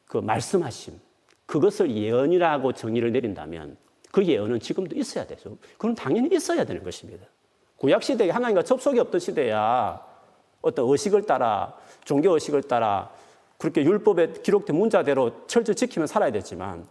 그 0.08 0.18
말씀하심. 0.18 0.98
그것을 1.46 1.92
예언이라고 1.92 2.72
정의를 2.72 3.12
내린다면 3.12 3.78
그 4.12 4.26
예언은 4.26 4.62
지금도 4.62 4.96
있어야 4.96 5.28
되죠. 5.28 5.58
그건 5.74 5.94
당연히 5.94 6.34
있어야 6.34 6.64
되는 6.64 6.82
것입니다. 6.82 7.28
구약 7.76 8.02
시대에 8.04 8.30
하나님과 8.30 8.64
접속이 8.64 8.98
없던 9.00 9.20
시대야 9.20 10.02
어떤 10.62 10.90
의식을 10.90 11.24
따라 11.24 11.78
종교 12.06 12.34
의식을 12.34 12.64
따라 12.64 13.12
그렇게 13.58 13.84
율법에 13.84 14.42
기록된 14.42 14.78
문자대로 14.78 15.46
철저히 15.46 15.76
지키면 15.76 16.08
살아야 16.08 16.32
되지만 16.32 16.88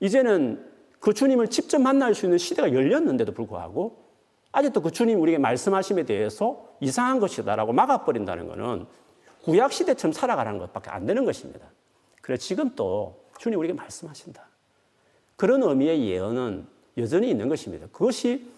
이제는 0.00 0.75
그 1.00 1.14
주님을 1.14 1.48
직접 1.48 1.80
만날 1.80 2.14
수 2.14 2.26
있는 2.26 2.38
시대가 2.38 2.72
열렸는데도 2.72 3.32
불구하고 3.32 4.04
아직도 4.52 4.80
그 4.80 4.90
주님 4.90 5.20
우리에게 5.20 5.38
말씀하심에 5.38 6.04
대해서 6.04 6.66
이상한 6.80 7.20
것이다라고 7.20 7.72
막아버린다는 7.72 8.48
것은 8.48 8.86
구약 9.44 9.72
시대처럼 9.72 10.12
살아가라는 10.12 10.58
것밖에 10.58 10.90
안 10.90 11.06
되는 11.06 11.24
것입니다. 11.24 11.66
그래 12.22 12.36
지금 12.36 12.70
또 12.74 13.24
주님 13.38 13.58
우리에게 13.58 13.76
말씀하신다. 13.76 14.48
그런 15.36 15.62
의미의 15.62 16.08
예언은 16.08 16.66
여전히 16.98 17.30
있는 17.30 17.48
것입니다. 17.48 17.86
그것이 17.92 18.50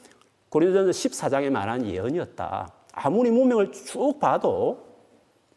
고린도전서 0.51 0.91
14장에 0.91 1.51
말한 1.51 1.87
예언이었다. 1.87 2.73
아무리 2.93 3.31
문명을 3.31 3.73
쭉 3.73 4.19
봐도 4.19 4.87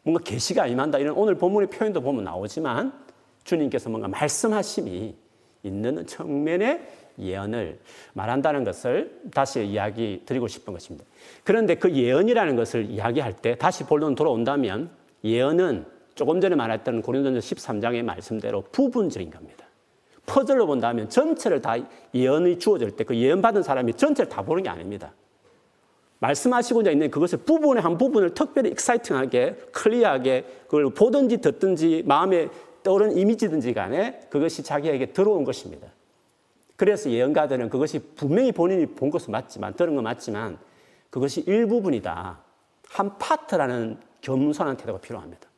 뭔가 0.02 0.22
계시가 0.22 0.66
임한다 0.66 0.98
이런 0.98 1.16
오늘 1.16 1.36
본문의 1.36 1.70
표현도 1.70 2.00
보면 2.00 2.24
나오지만 2.24 2.92
주님께서 3.44 3.88
뭔가 3.88 4.08
말씀하심이 4.08 5.16
있는 5.62 6.06
측면의 6.06 6.80
예언을 7.18 7.78
말한다는 8.14 8.64
것을 8.64 9.20
다시 9.34 9.64
이야기 9.64 10.22
드리고 10.24 10.48
싶은 10.48 10.72
것입니다. 10.72 11.04
그런데 11.44 11.74
그 11.74 11.92
예언이라는 11.92 12.56
것을 12.56 12.90
이야기할 12.90 13.34
때 13.34 13.54
다시 13.56 13.84
본론 13.84 14.14
돌아온다면 14.14 14.90
예언은 15.24 15.84
조금 16.14 16.40
전에 16.40 16.56
말했던 16.56 17.02
고린도전서 17.02 17.54
13장의 17.54 18.02
말씀대로 18.02 18.62
부분적인 18.72 19.30
겁니다. 19.30 19.66
퍼즐로 20.26 20.66
본다면 20.66 21.08
전체를 21.08 21.60
다 21.60 21.76
예언이 22.14 22.58
주어질 22.58 22.92
때 22.92 23.04
그 23.04 23.16
예언 23.16 23.42
받은 23.42 23.62
사람이 23.62 23.94
전체를 23.94 24.28
다 24.28 24.42
보는 24.42 24.62
게 24.62 24.68
아닙니다. 24.68 25.12
말씀하시고자 26.20 26.92
있는 26.92 27.10
그것을 27.10 27.38
부분의 27.38 27.82
한 27.82 27.98
부분을 27.98 28.32
특별히 28.32 28.70
exciting하게 28.70 29.56
clear하게 29.72 30.44
그걸 30.66 30.90
보든지 30.90 31.38
듣든지 31.38 32.04
마음에 32.06 32.48
떠오른 32.82 33.16
이미지든지 33.16 33.74
간에 33.74 34.20
그것이 34.30 34.62
자기에게 34.62 35.12
들어온 35.12 35.44
것입니다. 35.44 35.88
그래서 36.76 37.10
예언가들은 37.10 37.68
그것이 37.68 38.00
분명히 38.16 38.50
본인이 38.50 38.86
본 38.86 39.10
것은 39.10 39.30
맞지만 39.30 39.74
들은 39.74 39.94
건 39.94 40.04
맞지만 40.04 40.58
그것이 41.10 41.42
일부분이다. 41.42 42.40
한 42.88 43.18
파트라는 43.18 43.98
겸손한 44.20 44.76
태도가 44.76 45.00
필요합니다. 45.00 45.48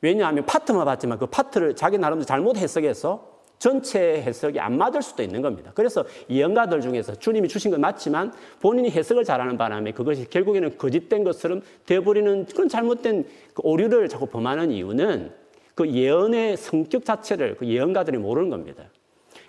왜냐하면 0.00 0.44
파트만 0.44 0.84
봤지만 0.84 1.18
그 1.18 1.26
파트를 1.26 1.76
자기 1.76 1.98
나름대로 1.98 2.26
잘못 2.26 2.56
해석해서 2.56 3.32
전체 3.58 4.20
해석이 4.22 4.58
안 4.58 4.76
맞을 4.76 5.02
수도 5.02 5.22
있는 5.22 5.40
겁니다. 5.40 5.70
그래서 5.72 6.04
예언가들 6.28 6.80
중에서 6.80 7.14
주님이 7.14 7.46
주신 7.46 7.70
건 7.70 7.80
맞지만 7.80 8.32
본인이 8.60 8.90
해석을 8.90 9.22
잘하는 9.22 9.56
바람에 9.56 9.92
그것이 9.92 10.28
결국에는 10.28 10.76
거짓된 10.76 11.22
것처럼 11.22 11.62
되어버리는 11.86 12.46
그런 12.46 12.68
잘못된 12.68 13.24
그 13.54 13.62
오류를 13.62 14.08
자꾸 14.08 14.26
범하는 14.26 14.72
이유는 14.72 15.41
그 15.74 15.88
예언의 15.88 16.56
성격 16.56 17.04
자체를 17.04 17.56
그 17.56 17.66
예언가들이 17.66 18.18
모르는 18.18 18.50
겁니다. 18.50 18.84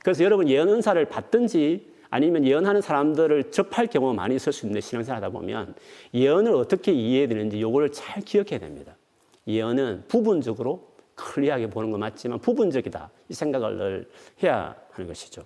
그래서 0.03 0.23
여러분 0.23 0.47
예언 0.49 0.69
은사를 0.69 1.03
받든지 1.05 1.93
아니면 2.09 2.45
예언하는 2.45 2.81
사람들을 2.81 3.51
접할 3.51 3.87
경우가 3.87 4.13
많이 4.13 4.35
있을 4.35 4.53
수 4.53 4.65
있는데 4.65 4.81
신앙생활 4.81 5.17
하다 5.17 5.31
보면 5.31 5.73
예언을 6.13 6.53
어떻게 6.53 6.91
이해해야 6.91 7.27
되는지 7.27 7.59
요거를 7.59 7.91
잘 7.91 8.21
기억해야 8.21 8.59
됩니다. 8.59 8.95
예언은 9.47 10.03
부분적으로 10.07 10.93
클리어하게 11.15 11.69
보는 11.69 11.91
건 11.91 11.99
맞지만 12.01 12.39
부분적이다. 12.39 13.09
이 13.29 13.33
생각을 13.33 14.07
해야 14.43 14.75
하는 14.91 15.07
것이죠. 15.07 15.43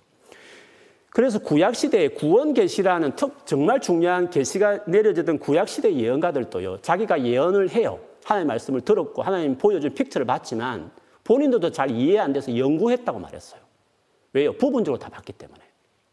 그래서 1.10 1.38
구약 1.38 1.74
시대에 1.74 2.08
구원 2.08 2.52
계시라는 2.52 3.16
특 3.16 3.46
정말 3.46 3.80
중요한 3.80 4.28
계시가 4.28 4.84
내려지던 4.86 5.38
구약 5.38 5.68
시대 5.68 5.94
예언가들도요. 5.94 6.78
자기가 6.82 7.24
예언을 7.24 7.70
해요. 7.70 7.98
하나님 8.28 8.48
말씀을 8.48 8.82
들었고 8.82 9.22
하나님 9.22 9.56
보여준 9.56 9.94
픽처를 9.94 10.26
봤지만 10.26 10.90
본인들도 11.24 11.72
잘 11.72 11.90
이해 11.90 12.18
안 12.18 12.34
돼서 12.34 12.56
연구했다고 12.56 13.18
말했어요. 13.18 13.60
왜요? 14.34 14.52
부분적으로 14.52 14.98
다 14.98 15.08
봤기 15.08 15.32
때문에. 15.32 15.60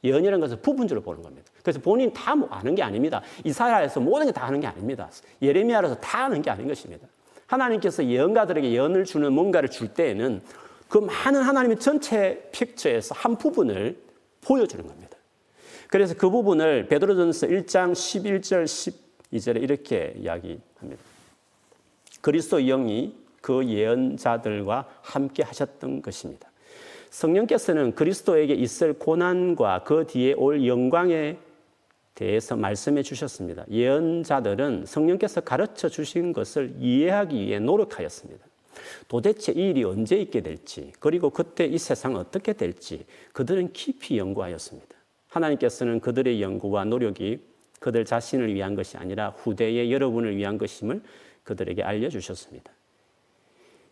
예언이라는 0.02 0.40
것은 0.40 0.62
부분적으로 0.62 1.04
보는 1.04 1.22
겁니다. 1.22 1.52
그래서 1.62 1.80
본인 1.82 2.14
다뭐 2.14 2.48
아는 2.50 2.74
게 2.76 2.84
아닙니다. 2.84 3.22
이사야에서 3.44 4.00
모든 4.00 4.28
게 4.28 4.32
다 4.32 4.46
아는 4.46 4.62
게 4.62 4.68
아닙니다. 4.68 5.10
예레미야에서 5.42 5.96
다 5.96 6.26
아는 6.26 6.42
게 6.42 6.50
아닌 6.50 6.70
것입니다. 6.70 7.06
하나님께서 7.48 8.06
예언가들에게 8.06 8.72
예언을 8.72 9.04
주는 9.04 9.34
뭔가를 9.34 9.70
줄 9.70 9.94
때에는 9.94 10.42
그 10.88 11.00
많은 11.00 11.42
하나님의 11.42 11.80
전체 11.80 12.48
픽처에서 12.54 13.14
한 13.18 13.36
부분을 13.38 13.98
보여주는 14.40 14.88
겁니다. 14.88 15.18
그래서 15.90 16.14
그 16.16 16.30
부분을 16.30 16.88
베드로전서 16.88 17.48
1장 17.48 17.92
11절 17.92 18.64
12절에 19.32 19.62
이렇게 19.62 20.14
이야기합니다. 20.18 21.15
그리스도 22.26 22.60
영이 22.60 23.14
그 23.40 23.64
예언자들과 23.68 24.90
함께 25.04 25.44
하셨던 25.44 26.02
것입니다. 26.02 26.50
성령께서는 27.12 27.94
그리스도에게 27.94 28.56
있을 28.56 28.94
고난과 28.94 29.84
그 29.84 30.08
뒤에 30.08 30.34
올 30.34 30.66
영광에 30.66 31.38
대해서 32.16 32.56
말씀해 32.56 33.04
주셨습니다. 33.04 33.64
예언자들은 33.70 34.88
성령께서 34.88 35.42
가르쳐 35.42 35.88
주신 35.88 36.34
것을 36.34 36.74
이해하기 36.80 37.46
위해 37.46 37.60
노력하였습니다. 37.60 38.44
도대체 39.08 39.52
이 39.52 39.70
일이 39.70 39.84
언제 39.84 40.16
있게 40.16 40.42
될지, 40.42 40.94
그리고 41.00 41.30
그때 41.30 41.68
이 41.68 41.78
세상은 41.78 42.20
어떻게 42.20 42.54
될지 42.54 43.06
그들은 43.34 43.72
깊이 43.72 44.18
연구하였습니다. 44.18 44.96
하나님께서는 45.28 46.00
그들의 46.00 46.42
연구와 46.42 46.86
노력이 46.86 47.40
그들 47.80 48.04
자신을 48.04 48.52
위한 48.52 48.74
것이 48.74 48.98
아니라 48.98 49.30
후대의 49.30 49.94
여러분을 49.94 50.36
위한 50.38 50.58
것임을 50.58 51.04
그들에게 51.46 51.82
알려주셨습니다. 51.82 52.72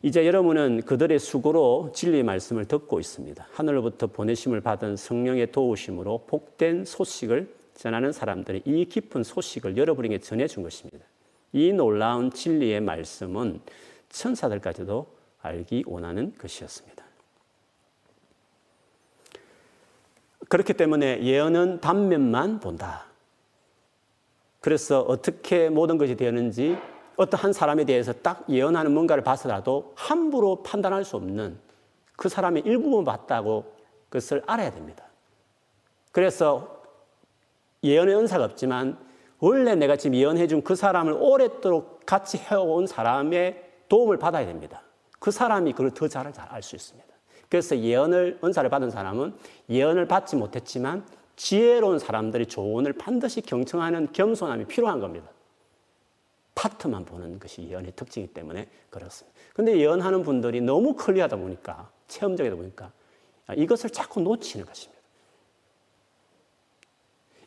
이제 0.01 0.27
여러분은 0.27 0.81
그들의 0.81 1.17
수고로 1.17 1.93
진리의 1.95 2.23
말씀을 2.23 2.65
듣고 2.65 2.99
있습니다. 2.99 3.47
하늘로부터 3.53 4.07
보내심을 4.07 4.59
받은 4.59 4.97
성령의 4.97 5.53
도우심으로 5.53 6.25
복된 6.27 6.83
소식을 6.83 7.55
전하는 7.73 8.11
사람들이 8.11 8.63
이 8.65 8.85
깊은 8.85 9.23
소식을 9.23 9.77
여러분에게 9.77 10.19
전해준 10.19 10.61
것입니다. 10.61 11.05
이 11.53 11.71
놀라운 11.71 12.31
진리의 12.31 12.81
말씀은 12.81 13.61
천사들까지도 14.09 15.07
알기 15.41 15.83
원하는 15.87 16.33
것이었습니다. 16.37 17.03
그렇기 20.49 20.73
때문에 20.73 21.23
예언은 21.23 21.79
단면만 21.79 22.59
본다. 22.59 23.05
그래서 24.59 25.01
어떻게 25.01 25.69
모든 25.69 25.97
것이 25.97 26.15
되었는지 26.15 26.77
어떤 27.15 27.39
한 27.39 27.53
사람에 27.53 27.85
대해서 27.85 28.13
딱 28.13 28.43
예언하는 28.49 28.93
뭔가를 28.93 29.23
봐서라도 29.23 29.93
함부로 29.95 30.63
판단할 30.63 31.03
수 31.03 31.15
없는 31.15 31.57
그 32.15 32.29
사람의 32.29 32.63
일부분 32.65 33.03
봤다고 33.03 33.73
그것을 34.09 34.43
알아야 34.45 34.71
됩니다. 34.71 35.03
그래서 36.11 36.81
예언의 37.83 38.15
은사가 38.15 38.45
없지만 38.45 38.97
원래 39.39 39.75
내가 39.75 39.95
지금 39.97 40.15
예언해 40.15 40.47
준 40.47 40.63
그 40.63 40.75
사람을 40.75 41.13
오랫도록 41.13 42.05
같이 42.05 42.37
해온 42.37 42.87
사람의 42.87 43.61
도움을 43.89 44.17
받아야 44.17 44.45
됩니다. 44.45 44.81
그 45.19 45.31
사람이 45.31 45.73
그걸 45.73 45.91
더 45.91 46.07
잘 46.07 46.31
알 46.49 46.61
수 46.63 46.75
있습니다. 46.75 47.07
그래서 47.49 47.77
예언을 47.77 48.39
은사를 48.43 48.67
받은 48.69 48.89
사람은 48.89 49.35
예언을 49.69 50.07
받지 50.07 50.35
못했지만 50.35 51.05
지혜로운 51.35 51.99
사람들이 51.99 52.45
조언을 52.47 52.93
반드시 52.93 53.41
경청하는 53.41 54.09
겸손함이 54.13 54.65
필요한 54.65 54.99
겁니다. 54.99 55.27
파트만 56.63 57.03
보는 57.03 57.39
것이 57.39 57.67
예언의 57.67 57.91
특징이기 57.93 58.33
때문에 58.33 58.69
그렇습니다. 58.89 59.37
근데 59.53 59.77
예언하는 59.77 60.23
분들이 60.23 60.61
너무 60.61 60.95
클리어하다 60.95 61.35
보니까 61.35 61.91
체험적이다 62.07 62.55
보니까 62.55 62.93
이것을 63.57 63.89
자꾸 63.89 64.21
놓치는 64.21 64.65
것입니다. 64.65 65.03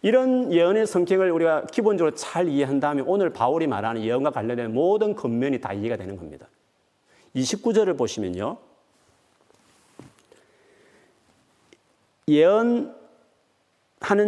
이런 0.02 0.52
예언의 0.52 0.86
성격을 0.86 1.30
우리가 1.30 1.64
기본적으로 1.64 2.14
잘 2.14 2.46
이해한다면 2.48 3.06
오늘 3.08 3.30
바울이 3.30 3.66
말하는 3.66 4.02
예언과 4.02 4.32
관련된 4.32 4.74
모든 4.74 5.14
겉면이 5.14 5.62
다 5.62 5.72
이해가 5.72 5.96
되는 5.96 6.16
겁니다. 6.16 6.46
29절을 7.34 7.96
보시면요. 7.96 8.58
예언하는 12.28 12.92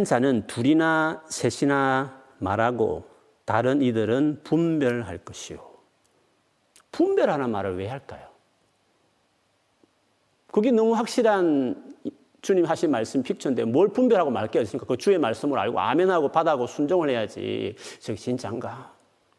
자는 0.05 0.47
둘이나 0.47 1.23
셋이나 1.29 2.23
말하고 2.39 3.08
다른 3.49 3.81
이들은 3.81 4.41
분별할 4.43 5.17
것이요. 5.25 5.57
분별하는 6.91 7.49
말을 7.49 7.77
왜 7.77 7.87
할까요? 7.87 8.27
그게 10.51 10.69
너무 10.69 10.93
확실한 10.93 11.95
주님 12.43 12.65
하신 12.65 12.91
말씀 12.91 13.23
픽처인데 13.23 13.65
뭘 13.65 13.87
분별하고 13.87 14.29
말 14.29 14.49
게 14.49 14.61
있습니까? 14.61 14.85
그 14.85 14.97
주의 14.97 15.17
말씀을 15.17 15.57
알고 15.57 15.79
아멘하고 15.79 16.29
받아고 16.29 16.67
순종을 16.67 17.09
해야지. 17.09 17.75
저게 17.99 18.19
진짜인가? 18.19 18.93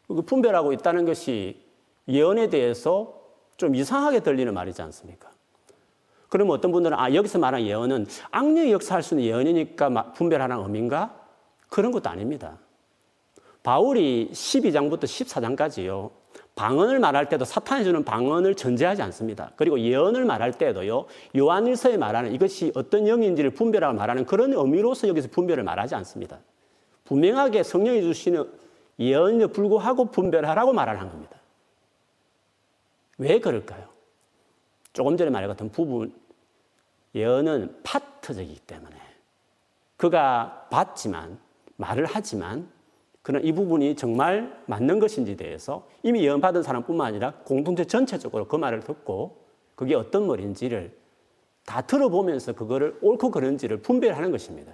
그 0.09 0.21
분별하고 0.23 0.73
있다는 0.73 1.05
것이 1.05 1.65
예언에 2.09 2.49
대해서 2.49 3.17
좀 3.55 3.75
이상하게 3.75 4.19
들리는 4.19 4.53
말이지 4.53 4.81
않습니까? 4.81 5.29
그러면 6.27 6.57
어떤 6.57 6.73
분들은 6.73 6.99
아 6.99 7.13
여기서 7.13 7.39
말한 7.39 7.61
예언은 7.61 8.07
악령이 8.31 8.73
역사할 8.73 9.03
수 9.03 9.13
있는 9.13 9.27
예언이니까 9.27 10.11
분별하는 10.11 10.57
의미인가? 10.57 11.15
그런 11.69 11.93
것도 11.93 12.09
아닙니다. 12.09 12.57
바울이 13.63 14.29
12장부터 14.31 15.03
14장까지요. 15.03 16.11
방언을 16.55 16.99
말할 16.99 17.29
때도 17.29 17.45
사탄이 17.45 17.83
주는 17.83 18.03
방언을 18.03 18.55
전제하지 18.55 19.01
않습니다. 19.03 19.51
그리고 19.55 19.79
예언을 19.79 20.25
말할 20.25 20.51
때도요, 20.53 21.05
요한일서에 21.37 21.97
말하는 21.97 22.33
이것이 22.33 22.71
어떤 22.75 23.07
영인지를 23.07 23.51
분별하고 23.51 23.95
말하는 23.97 24.25
그런 24.25 24.53
의미로서 24.53 25.07
여기서 25.07 25.29
분별을 25.29 25.63
말하지 25.63 25.95
않습니다. 25.95 26.39
분명하게 27.05 27.63
성령이 27.63 28.01
주시는 28.01 28.51
예언에 28.99 29.47
불구하고 29.47 30.11
분별하라고 30.11 30.73
말하는 30.73 31.09
겁니다. 31.09 31.37
왜 33.17 33.39
그럴까요? 33.39 33.87
조금 34.93 35.15
전에 35.15 35.29
말했던 35.29 35.69
부분, 35.71 36.13
예언은 37.15 37.81
파트적이기 37.83 38.61
때문에 38.61 38.95
그가 39.97 40.67
받지만, 40.69 41.39
말을 41.77 42.05
하지만 42.07 42.69
그러나 43.21 43.45
이 43.45 43.51
부분이 43.51 43.95
정말 43.95 44.61
맞는 44.65 44.99
것인지 44.99 45.35
대해서 45.37 45.87
이미 46.03 46.23
예언받은 46.23 46.63
사람뿐만 46.63 47.07
아니라 47.07 47.33
공동체 47.43 47.85
전체적으로 47.85 48.47
그 48.47 48.55
말을 48.55 48.79
듣고 48.81 49.37
그게 49.75 49.95
어떤 49.95 50.27
말인지를 50.27 50.95
다 51.65 51.81
들어보면서 51.81 52.53
그거를 52.53 52.97
옳고 53.01 53.31
그른지를 53.31 53.77
분별하는 53.77 54.31
것입니다. 54.31 54.73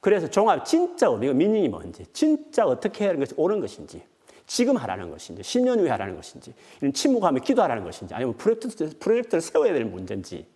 그래서 0.00 0.28
종합 0.28 0.64
진짜 0.64 1.08
의미가 1.08 1.32
미닝이 1.32 1.68
뭔지, 1.68 2.04
진짜 2.12 2.66
어떻게 2.66 3.06
하는 3.06 3.20
것이 3.20 3.32
옳은 3.36 3.60
것인지, 3.60 4.02
지금 4.46 4.76
하라는 4.76 5.10
것인지, 5.10 5.42
10년 5.42 5.80
후에 5.80 5.88
하라는 5.90 6.14
것인지, 6.14 6.52
이런 6.80 6.92
침묵하며 6.92 7.40
기도하라는 7.40 7.82
것인지, 7.84 8.14
아니면 8.14 8.36
프로젝트, 8.36 8.96
프로젝트를 8.98 9.40
세워야 9.40 9.72
될 9.72 9.84
문제인지. 9.86 10.46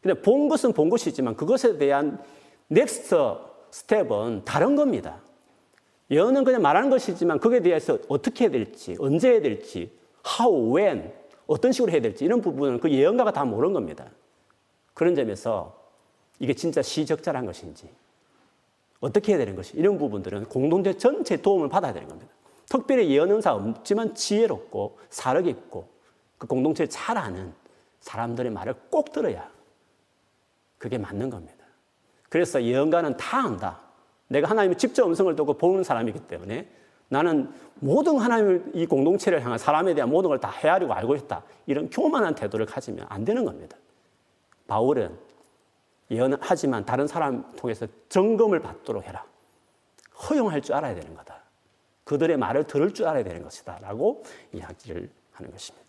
근데 0.00 0.20
본 0.22 0.48
것은 0.48 0.72
본 0.72 0.88
것이지만 0.88 1.36
그것에 1.36 1.76
대한 1.76 2.22
next 2.68 3.16
step은 3.72 4.42
다른 4.44 4.76
겁니다. 4.76 5.20
예언은 6.10 6.44
그냥 6.44 6.62
말하는 6.62 6.90
것이지만 6.90 7.38
거기에 7.38 7.60
대해서 7.60 7.98
어떻게 8.08 8.44
해야 8.44 8.50
될지, 8.50 8.96
언제 8.98 9.30
해야 9.30 9.40
될지, 9.40 9.96
how, 10.26 10.76
when, 10.76 11.12
어떤 11.46 11.72
식으로 11.72 11.92
해야 11.92 12.00
될지 12.00 12.24
이런 12.24 12.40
부분은 12.40 12.80
그 12.80 12.90
예언가가 12.90 13.32
다 13.32 13.44
모르는 13.44 13.72
겁니다. 13.72 14.06
그런 14.94 15.14
점에서 15.14 15.78
이게 16.38 16.54
진짜 16.54 16.82
시적절한 16.82 17.46
것인지, 17.46 17.88
어떻게 19.00 19.32
해야 19.32 19.38
되는 19.38 19.56
것이 19.56 19.76
이런 19.76 19.98
부분들은 19.98 20.46
공동체 20.46 20.96
전체 20.96 21.36
도움을 21.36 21.68
받아야 21.68 21.92
되는 21.92 22.08
겁니다. 22.08 22.32
특별히 22.68 23.10
예언은사 23.10 23.54
없지만 23.54 24.14
지혜롭고 24.14 24.98
사력 25.08 25.46
있고 25.46 25.88
그 26.38 26.46
공동체를 26.46 26.88
잘 26.88 27.18
아는 27.18 27.52
사람들의 28.00 28.52
말을 28.52 28.74
꼭 28.90 29.12
들어야 29.12 29.50
그게 30.78 30.96
맞는 30.96 31.30
겁니다. 31.30 31.64
그래서 32.28 32.62
예언가는 32.62 33.16
다 33.16 33.38
안다. 33.38 33.80
내가 34.30 34.48
하나님의 34.48 34.78
직접 34.78 35.06
음성을 35.06 35.34
듣고 35.34 35.54
보는 35.54 35.82
사람이기 35.82 36.20
때문에 36.20 36.68
나는 37.08 37.52
모든 37.74 38.18
하나님을 38.18 38.70
이 38.74 38.86
공동체를 38.86 39.44
향한 39.44 39.58
사람에 39.58 39.94
대한 39.94 40.08
모든 40.08 40.28
걸 40.30 40.38
다 40.38 40.50
헤아리고 40.50 40.94
알고 40.94 41.16
있다. 41.16 41.42
이런 41.66 41.90
교만한 41.90 42.36
태도를 42.36 42.64
가지면 42.66 43.06
안 43.08 43.24
되는 43.24 43.44
겁니다. 43.44 43.76
바울은 44.68 45.18
예언하지만 46.12 46.84
다른 46.86 47.08
사람 47.08 47.52
통해서 47.56 47.86
점검을 48.08 48.60
받도록 48.60 49.04
해라. 49.04 49.24
허용할 50.28 50.60
줄 50.62 50.76
알아야 50.76 50.94
되는 50.94 51.12
거다. 51.14 51.42
그들의 52.04 52.36
말을 52.36 52.64
들을 52.64 52.94
줄 52.94 53.08
알아야 53.08 53.24
되는 53.24 53.42
것이다. 53.42 53.78
라고 53.80 54.22
이야기를 54.52 55.10
하는 55.32 55.50
것입니다. 55.50 55.86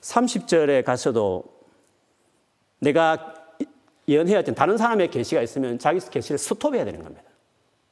30절에 0.00 0.84
가서도 0.84 1.44
내가 2.78 3.34
예언해야 4.08 4.42
되 4.42 4.54
다른 4.54 4.76
사람의 4.76 5.10
계시가 5.10 5.42
있으면 5.42 5.78
자기 5.78 6.00
계시를 6.00 6.38
스톱해야 6.38 6.84
되는 6.84 7.02
겁니다. 7.02 7.22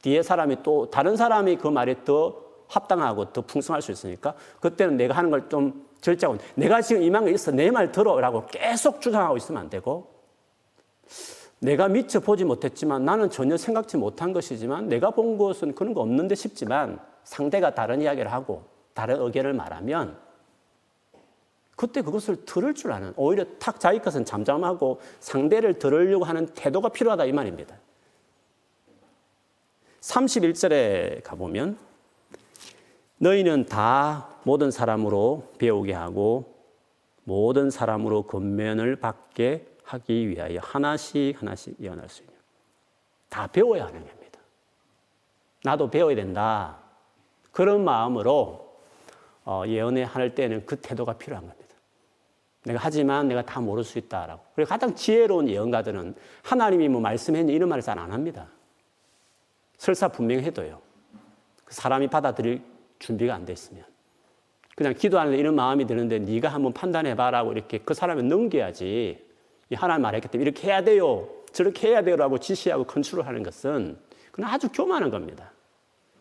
뒤에 0.03 0.23
사람이 0.23 0.62
또 0.62 0.90
다른 0.90 1.16
사람이 1.16 1.57
그 1.57 1.68
말에 1.68 2.05
더 2.05 2.37
합당하고 2.68 3.33
더 3.33 3.42
풍성할 3.42 3.83
수 3.83 3.92
있으니까 3.92 4.35
그때는 4.61 4.96
내가 4.96 5.14
하는 5.14 5.31
걸 5.31 5.49
좀 5.49 5.88
절제하고 6.01 6.38
내가 6.55 6.81
지금 6.81 7.03
이만 7.03 7.27
게 7.27 7.33
있어 7.33 7.51
내 7.53 7.70
말 7.70 7.92
들어라고 7.92 8.46
계속 8.46 9.01
주장하고 9.01 9.37
있으면 9.37 9.61
안 9.62 9.70
되고 9.70 10.09
내가 11.59 11.88
미처 11.88 12.20
보지 12.20 12.44
못했지만 12.44 13.05
나는 13.05 13.29
전혀 13.29 13.57
생각지 13.57 13.99
못한 13.99 14.33
것이지만 14.33 14.88
내가 14.88 15.11
본 15.11 15.37
것은 15.37 15.75
그런 15.75 15.92
거 15.92 16.01
없는데 16.01 16.35
싶지만 16.35 16.99
상대가 17.23 17.75
다른 17.75 18.01
이야기를 18.01 18.33
하고 18.33 18.62
다른 18.94 19.20
의견을 19.20 19.53
말하면 19.53 20.16
그때 21.81 22.03
그것을 22.03 22.45
들을 22.45 22.75
줄 22.75 22.93
아는 22.93 23.14
오히려 23.16 23.43
탁 23.59 23.81
자기 23.81 24.01
것은 24.01 24.27
잠잠하고 24.27 25.01
상대를 25.21 25.79
들으려고 25.79 26.27
하는 26.27 26.45
태도가 26.49 26.90
필요하다 26.90 27.25
이 27.25 27.33
말입니다. 27.33 27.75
31절에 30.03 31.23
가보면 31.25 31.79
너희는 33.16 33.64
다 33.64 34.29
모든 34.43 34.71
사람으로 34.71 35.55
배우게 35.57 35.95
하고 35.95 36.55
모든 37.25 37.71
사람으로 37.71 38.25
권면을 38.25 38.97
받게 38.97 39.66
하기 39.85 40.29
위하여 40.29 40.61
하나씩 40.62 41.40
하나씩 41.40 41.81
예언할 41.81 42.11
수 42.11 42.21
있는 42.21 42.35
다 43.31 43.47
배워야 43.47 43.87
하는 43.87 44.07
겁니다. 44.07 44.38
나도 45.64 45.90
배워야 45.90 46.14
된다. 46.14 46.77
그런 47.53 47.85
마음으로 47.85 48.71
어, 49.47 49.62
예언을 49.66 50.05
할 50.05 50.35
때는 50.35 50.66
그 50.66 50.77
태도가 50.77 51.14
필요한 51.14 51.47
겁니다. 51.49 51.69
내가 52.64 52.79
하지만 52.83 53.29
내가 53.29 53.42
다 53.42 53.61
모를 53.61 53.85
수 53.85 53.99
있다라고. 53.99 54.42
그리고 54.55 54.68
가장 54.68 54.94
지혜로운 54.94 55.49
예언가들은 55.49 56.14
하나님이 56.42 56.88
뭐 56.88 57.01
말씀했니 57.01 57.53
이런 57.53 57.68
말을 57.68 57.83
잘 57.83 57.99
안 57.99 58.12
합니다. 58.12 58.49
설사 59.79 60.09
분명해도요. 60.09 60.81
그 61.64 61.75
사람이 61.75 62.09
받아들일 62.09 62.62
준비가 62.99 63.35
안 63.35 63.44
돼 63.46 63.53
있으면. 63.55 63.85
그냥 64.77 64.94
기도하는데 64.94 65.38
이런 65.38 65.55
마음이 65.55 65.87
드는데 65.87 66.18
네가 66.18 66.49
한번 66.49 66.73
판단해봐라고 66.73 67.53
이렇게 67.53 67.79
그 67.79 67.94
사람을 67.94 68.29
넘겨야지. 68.29 69.25
하나님 69.75 70.03
말했기 70.03 70.29
때문에 70.29 70.51
이렇게 70.51 70.68
해야 70.68 70.83
돼요. 70.83 71.29
저렇게 71.53 71.88
해야 71.88 72.03
돼요라고 72.03 72.38
지시하고 72.38 72.85
컨트롤 72.85 73.27
하는 73.27 73.42
것은 73.42 73.99
그건 74.31 74.51
아주 74.51 74.68
교만한 74.70 75.11
겁니다. 75.11 75.53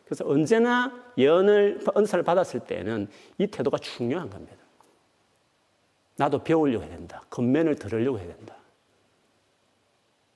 그래서 0.05 0.25
언제나 0.27 0.91
예언을, 1.17 1.81
은사를 1.95 2.23
받았을 2.23 2.61
때는 2.61 3.07
이 3.37 3.47
태도가 3.47 3.77
중요한 3.77 4.29
겁니다. 4.29 4.55
나도 6.19 6.43
배우려고 6.43 6.83
해야 6.83 6.91
된다. 6.91 7.23
겉면을 7.29 7.75
들으려고 7.75 8.19
해야 8.19 8.27
된다. 8.27 8.53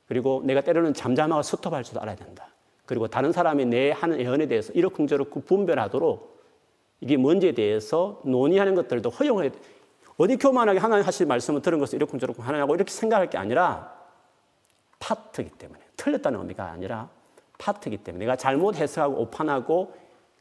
그리고 0.08 0.42
내가 0.46 0.62
때로는 0.62 0.94
잠잠하고 0.94 1.44
스톱할 1.44 1.84
줄도 1.84 2.00
알아야 2.00 2.16
된다. 2.16 2.48
그리고 2.86 3.10
다른 3.10 3.34
사람이 3.34 3.66
내 3.66 3.92
하는 3.92 4.18
예언에 4.20 4.48
대해서 4.48 4.72
이렇쿵저렇쿵 4.72 5.44
분별하도록 5.44 6.42
이게 7.02 7.18
뭔지에 7.18 7.52
대해서 7.52 8.22
논의하는 8.24 8.76
것들도 8.76 9.10
허용해. 9.10 9.52
어디 10.18 10.38
교만하게 10.38 10.80
하나님 10.80 11.06
하실 11.06 11.26
말씀을 11.28 11.62
들은 11.62 11.80
것을 11.80 11.98
이렇쿵저렇쿵 11.98 12.46
하느냐고 12.46 12.76
이렇게 12.76 12.90
생각할 12.90 13.30
게 13.30 13.38
아니라 13.38 13.94
파트기 15.00 15.50
때문에 15.50 15.82
틀렸다는 15.98 16.40
의미가 16.40 16.64
아니라 16.64 17.10
파트기 17.58 17.98
때문에 17.98 18.24
내가 18.24 18.38
잘못 18.38 18.76
해석하고 18.76 19.22
오판하고 19.22 19.94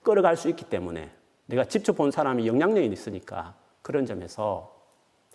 끌어갈 0.05 0.37
수 0.37 0.49
있기 0.49 0.67
때문에 0.67 1.11
내가 1.47 1.65
직접 1.65 1.97
본 1.97 2.13
사람이 2.13 2.47
영향력이 2.47 2.87
있으니까 2.87 3.55
그런 3.83 4.07
점에서 4.07 4.82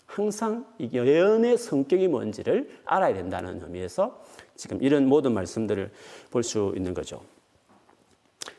항상 0.07 0.65
예언의 0.79 1.57
성격이 1.57 2.07
뭔지를 2.07 2.69
알아야 2.85 3.13
된다는 3.13 3.61
의미에서 3.61 4.23
지금 4.55 4.81
이런 4.81 5.05
모든 5.07 5.33
말씀들을 5.33 5.91
볼 6.31 6.43
수 6.43 6.73
있는 6.75 6.93
거죠. 6.93 7.21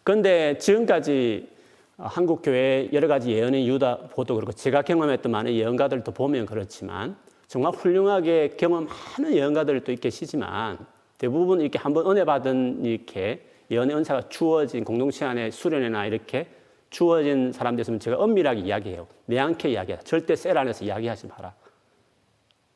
그런데 0.05 0.57
지금까지 0.59 1.49
한국 1.97 2.43
교회 2.43 2.89
여러 2.93 3.09
가지 3.09 3.31
예언의 3.33 3.67
유다 3.69 4.11
보도 4.15 4.35
그렇고 4.37 4.53
제가 4.53 4.83
경험했던 4.83 5.33
많은 5.33 5.53
예언가들도 5.53 6.13
보면 6.13 6.47
그렇지만 6.47 7.17
정말 7.49 7.73
훌륭하게 7.73 8.51
경험하는 8.57 9.33
예언가들도 9.33 9.97
계시지만 9.97 10.79
대부분 11.17 11.61
이렇게 11.61 11.79
한번 11.79 12.09
은혜 12.09 12.25
받은 12.25 12.85
이렇게 12.85 13.45
예언의 13.71 13.97
은사가 13.97 14.29
주어진 14.29 14.85
공동체 14.85 15.25
안에 15.25 15.51
수련회나 15.51 16.07
이렇게 16.07 16.47
주어진 16.91 17.53
사람들 17.53 17.83
있으면 17.83 18.01
제가 18.01 18.17
엄밀하게 18.17 18.61
이야기해요. 18.61 19.07
내안게 19.27 19.71
이야기해. 19.71 19.99
절대 20.05 20.35
셀 20.37 20.57
안에서 20.57 20.85
이야기하지 20.85 21.27
마라. 21.27 21.55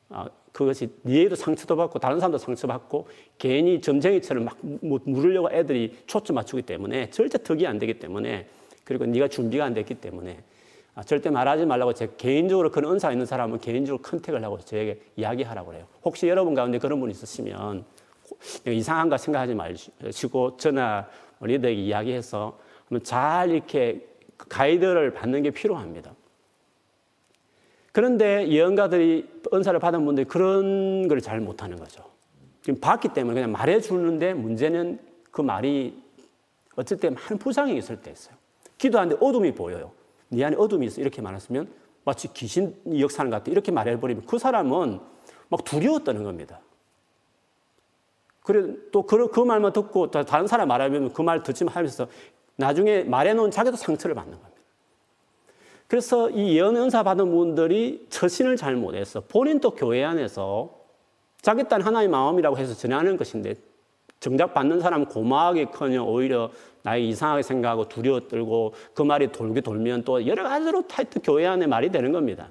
아, 0.09 0.29
그것이 0.51 0.89
니에도 1.03 1.35
상처도 1.35 1.75
받고 1.75 1.97
다른 1.99 2.19
사람도 2.19 2.37
상처받고 2.37 3.07
괜히 3.39 3.81
점쟁이처럼 3.81 4.45
막 4.45 4.57
물으려고 4.61 5.51
애들이 5.51 5.97
초점 6.05 6.35
맞추기 6.35 6.61
때문에 6.61 7.09
절대 7.09 7.39
득이 7.39 7.65
안 7.65 7.79
되기 7.79 7.97
때문에 7.97 8.47
그리고 8.83 9.05
네가 9.05 9.27
준비가 9.29 9.65
안 9.65 9.73
됐기 9.73 9.95
때문에 9.95 10.43
아, 10.95 11.01
절대 11.01 11.31
말하지 11.31 11.65
말라고 11.65 11.93
제 11.93 12.11
개인적으로 12.17 12.69
그런 12.69 12.93
은사 12.93 13.11
있는 13.11 13.25
사람은 13.25 13.59
개인적으로 13.59 14.03
컨택을 14.03 14.43
하고 14.43 14.59
저에게 14.59 15.01
이야기하라고 15.15 15.71
그래요. 15.71 15.87
혹시 16.05 16.27
여러분 16.27 16.53
가운데 16.53 16.77
그런 16.77 16.99
분 16.99 17.09
있으시면 17.09 17.83
이상한가 18.67 19.17
생각하지 19.17 19.55
마시고 19.55 20.57
저나 20.57 21.07
리더에게 21.41 21.81
이야기해서 21.81 22.59
잘 23.03 23.51
이렇게 23.51 24.07
가이드를 24.37 25.13
받는 25.13 25.43
게 25.43 25.51
필요합니다. 25.51 26.13
그런데 27.91 28.47
예언가들이 28.47 29.27
은사를 29.53 29.79
받은 29.79 30.03
분들이 30.05 30.25
그런 30.25 31.07
걸 31.07 31.21
잘 31.21 31.39
못하는 31.39 31.77
거죠. 31.77 32.03
지금 32.61 32.79
봤기 32.79 33.09
때문에 33.09 33.35
그냥 33.35 33.51
말해주는데 33.51 34.33
문제는 34.33 34.99
그 35.31 35.41
말이 35.41 36.01
어쩔 36.75 36.97
때 36.97 37.09
많은 37.09 37.37
부상이 37.37 37.77
있을 37.77 37.97
때 38.01 38.11
있어요. 38.11 38.35
기도하는데 38.77 39.23
어둠이 39.23 39.53
보여요. 39.53 39.91
네 40.29 40.43
안에 40.43 40.55
어둠이 40.57 40.87
있어. 40.87 41.01
이렇게 41.01 41.21
말했으면 41.21 41.67
마치 42.03 42.33
귀신 42.33 42.75
역사하는 42.99 43.29
것 43.29 43.37
같아. 43.37 43.51
이렇게 43.51 43.71
말해버리면 43.71 44.25
그 44.25 44.39
사람은 44.39 44.99
막 45.49 45.63
두려워 45.63 45.99
떠는 45.99 46.23
겁니다. 46.23 46.59
그래, 48.41 48.73
또 48.91 49.03
그, 49.03 49.29
그 49.29 49.39
말만 49.39 49.71
듣고 49.71 50.11
다른 50.11 50.47
사람 50.47 50.67
말하면 50.67 51.13
그 51.13 51.21
말 51.21 51.43
듣지 51.43 51.63
하면서 51.65 52.07
나중에 52.55 53.03
말해놓은 53.03 53.51
자기도 53.51 53.77
상처를 53.77 54.15
받는 54.15 54.33
겁니다. 54.33 54.53
그래서 55.87 56.29
이 56.29 56.57
예언 56.57 56.75
은사 56.75 57.03
받은 57.03 57.29
분들이 57.31 58.05
처신을 58.09 58.55
잘못해서 58.55 59.21
본인도 59.21 59.71
교회 59.71 60.03
안에서 60.03 60.81
자기 61.41 61.67
딸 61.67 61.81
하나의 61.81 62.07
마음이라고 62.07 62.57
해서 62.57 62.73
전하는 62.73 63.17
것인데 63.17 63.55
정작 64.19 64.53
받는 64.53 64.79
사람 64.79 65.05
고마하게 65.05 65.65
커녕 65.65 66.07
오히려 66.07 66.49
나의 66.83 67.09
이상하게 67.09 67.43
생각하고 67.43 67.89
두려워 67.89 68.21
떨고 68.21 68.73
그 68.93 69.01
말이 69.01 69.31
돌게 69.31 69.61
돌면 69.61 70.03
또 70.03 70.25
여러 70.25 70.43
가지로 70.43 70.87
타이트 70.87 71.19
교회 71.21 71.45
안에 71.45 71.67
말이 71.67 71.91
되는 71.91 72.11
겁니다. 72.11 72.49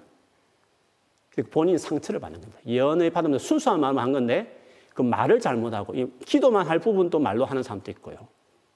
본인 1.50 1.78
상처를 1.78 2.20
받는 2.20 2.40
겁니다. 2.40 2.60
예언을 2.66 3.10
받으면 3.10 3.38
순수한 3.38 3.80
마음을 3.80 4.02
한 4.02 4.12
건데 4.12 4.60
그 4.92 5.00
말을 5.00 5.40
잘못하고 5.40 5.94
기도만 6.26 6.66
할 6.66 6.78
부분도 6.78 7.18
말로 7.18 7.46
하는 7.46 7.62
사람도 7.62 7.90
있고요. 7.92 8.18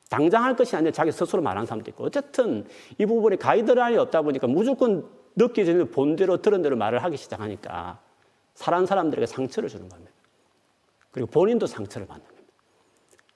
당장 0.09 0.45
할 0.45 0.55
것이 0.55 0.77
아니라 0.77 0.93
자기 0.93 1.11
스스로 1.11 1.43
말하는 1.43 1.67
사람도 1.67 1.91
있고 1.91 2.05
어쨌든 2.05 2.67
이 2.99 3.07
부분에 3.07 3.37
가이드라인이 3.37 3.99
없다 3.99 4.23
보니까 4.23 4.47
무조건 4.47 5.09
느껴지는 5.35 5.91
본대로 5.91 6.41
들은 6.41 6.63
대로 6.63 6.77
말을 6.77 7.03
하기 7.05 7.17
시작하니까 7.17 8.01
사랑하는 8.55 8.87
사람들에게 8.87 9.27
상처를 9.27 9.69
주는 9.69 9.89
겁니다. 9.89 10.13
그리고 11.11 11.29
본인도 11.31 11.67
상처를 11.67 12.07
받는 12.07 12.27
겁니다. 12.27 12.53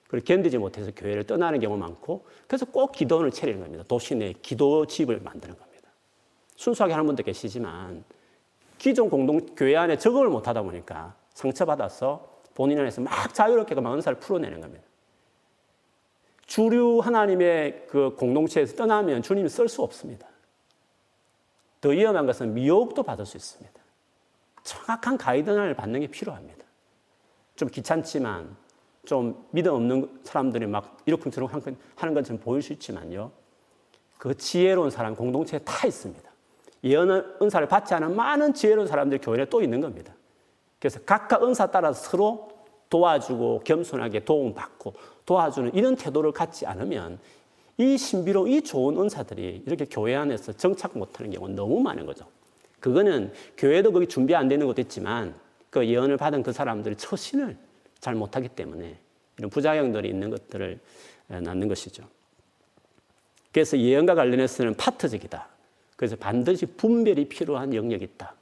그리고 0.07 0.25
견디지 0.25 0.57
못해서 0.57 0.91
교회를 0.95 1.25
떠나는 1.25 1.59
경우 1.59 1.77
많고 1.77 2.25
그래서 2.47 2.65
꼭 2.65 2.91
기도원을 2.91 3.31
차리는 3.31 3.59
겁니다. 3.61 3.83
도시 3.87 4.15
내 4.15 4.33
기도 4.41 4.85
집을 4.85 5.19
만드는 5.21 5.57
겁니다. 5.57 5.89
순수하게 6.55 6.93
하는 6.93 7.05
분도 7.05 7.23
계시지만 7.23 8.03
기존 8.77 9.09
공동 9.09 9.39
교회 9.55 9.75
안에 9.75 9.97
적응을 9.97 10.29
못하다 10.29 10.63
보니까 10.63 11.15
상처받아서 11.33 12.41
본인 12.53 12.79
안에서 12.79 13.01
막 13.01 13.33
자유롭게 13.33 13.75
그 13.75 13.81
은사를 13.81 14.19
풀어내는 14.19 14.61
겁니다. 14.61 14.83
주류 16.51 16.99
하나님의 16.99 17.85
그 17.87 18.13
공동체에서 18.17 18.75
떠나면 18.75 19.21
주님이 19.21 19.47
쓸 19.47 19.69
수 19.69 19.83
없습니다. 19.83 20.27
더 21.79 21.89
위험한 21.89 22.25
것은 22.25 22.53
미혹도 22.53 23.03
받을 23.03 23.25
수 23.25 23.37
있습니다. 23.37 23.79
정확한 24.61 25.17
가이드를 25.17 25.73
받는 25.75 26.01
게 26.01 26.07
필요합니다. 26.07 26.65
좀 27.55 27.69
귀찮지만 27.69 28.53
좀 29.05 29.47
믿음 29.51 29.75
없는 29.75 30.19
사람들이 30.25 30.67
막 30.67 30.97
이러쿵저러쿵 31.05 31.77
하는 31.95 32.13
것처럼 32.13 32.41
보일 32.41 32.61
수 32.61 32.73
있지만요. 32.73 33.31
그 34.17 34.35
지혜로운 34.35 34.89
사람 34.89 35.15
공동체에 35.15 35.59
다 35.59 35.87
있습니다. 35.87 36.29
예언 36.83 37.33
은사를 37.41 37.65
받지 37.69 37.93
않은 37.93 38.13
많은 38.13 38.53
지혜로운 38.53 38.87
사람들이 38.87 39.21
교회에 39.21 39.45
또 39.45 39.61
있는 39.61 39.79
겁니다. 39.79 40.13
그래서 40.79 40.99
각각 41.05 41.43
은사 41.43 41.71
따라서 41.71 42.09
서로 42.09 42.49
도와주고 42.91 43.61
겸손하게 43.63 44.25
도움받고 44.25 44.93
도와주는 45.25 45.73
이런 45.73 45.95
태도를 45.95 46.31
갖지 46.33 46.67
않으면 46.67 47.17
이 47.77 47.97
신비로 47.97 48.47
이 48.47 48.61
좋은 48.61 48.99
은사들이 48.99 49.63
이렇게 49.65 49.85
교회 49.85 50.13
안에서 50.13 50.53
정착 50.53 50.95
못하는 50.95 51.31
경우는 51.31 51.55
너무 51.55 51.79
많은 51.79 52.05
거죠. 52.05 52.27
그거는 52.79 53.33
교회도 53.57 53.93
거기 53.93 54.07
준비 54.07 54.35
안 54.35 54.47
되는 54.47 54.67
것도 54.67 54.81
있지만 54.81 55.33
그 55.69 55.87
예언을 55.87 56.17
받은 56.17 56.43
그 56.43 56.51
사람들이 56.51 56.95
처신을 56.97 57.57
잘 57.99 58.13
못하기 58.13 58.49
때문에 58.49 58.99
이런 59.37 59.49
부작용들이 59.49 60.09
있는 60.09 60.29
것들을 60.29 60.79
낳는 61.27 61.67
것이죠. 61.69 62.03
그래서 63.53 63.77
예언과 63.77 64.15
관련해서는 64.15 64.75
파트적이다. 64.75 65.47
그래서 65.95 66.15
반드시 66.17 66.65
분별이 66.65 67.29
필요한 67.29 67.73
영역이 67.73 68.03
있다. 68.03 68.35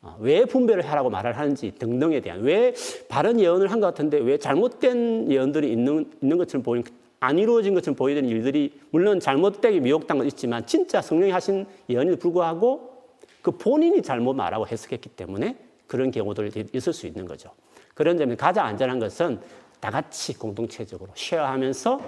어, 0.00 0.16
왜 0.20 0.44
분별을 0.44 0.86
하라고 0.88 1.10
말을 1.10 1.36
하는지 1.36 1.72
등등에 1.72 2.20
대한 2.20 2.42
왜 2.42 2.72
바른 3.08 3.40
예언을 3.40 3.70
한 3.72 3.80
것 3.80 3.86
같은데 3.88 4.18
왜 4.18 4.38
잘못된 4.38 5.30
예언들이 5.30 5.70
있는, 5.72 6.10
있는 6.22 6.38
것처럼 6.38 6.62
보이는 6.62 6.84
안 7.20 7.38
이루어진 7.38 7.74
것처럼 7.74 7.96
보이는 7.96 8.24
일들이 8.24 8.78
물론 8.90 9.18
잘못되게 9.18 9.80
미혹된 9.80 10.18
건 10.18 10.26
있지만 10.28 10.64
진짜 10.66 11.02
성령이 11.02 11.32
하신 11.32 11.66
예언에도 11.88 12.16
불구하고 12.16 12.96
그 13.42 13.50
본인이 13.52 14.02
잘못 14.02 14.34
말하고 14.34 14.66
해석했기 14.68 15.10
때문에 15.10 15.56
그런 15.88 16.10
경우들이 16.10 16.66
있을 16.72 16.92
수 16.92 17.06
있는 17.06 17.26
거죠. 17.26 17.50
그런 17.94 18.16
점에서 18.18 18.36
가장 18.36 18.66
안전한 18.66 19.00
것은 19.00 19.40
다 19.80 19.90
같이 19.90 20.38
공동체적으로 20.38 21.10
쉐어하면서 21.14 22.00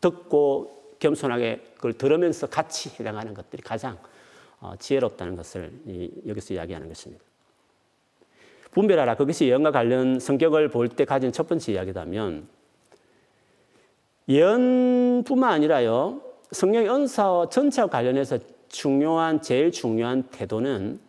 듣고 0.00 0.94
겸손하게 0.98 1.62
그걸 1.76 1.92
들으면서 1.94 2.48
같이 2.48 2.90
해당하는 2.98 3.32
것들이 3.32 3.62
가장 3.62 3.94
어, 3.94 3.98
지혜롭다는 4.78 5.36
것을 5.36 5.72
여기서 6.26 6.54
이야기하는 6.54 6.88
것입니다. 6.88 7.24
분별하라. 8.72 9.16
그것이 9.16 9.46
예언과 9.46 9.70
관련 9.72 10.20
성격을 10.20 10.68
볼 10.70 10.88
때 10.88 11.04
가진 11.04 11.32
첫 11.32 11.48
번째 11.48 11.72
이야기다면 11.72 12.48
예언뿐만 14.28 15.52
아니라요. 15.52 16.20
성령의 16.50 16.90
은사와 16.90 17.48
전체와 17.48 17.88
관련해서 17.88 18.38
중요한 18.68 19.40
제일 19.40 19.72
중요한 19.72 20.22
태도는 20.24 21.00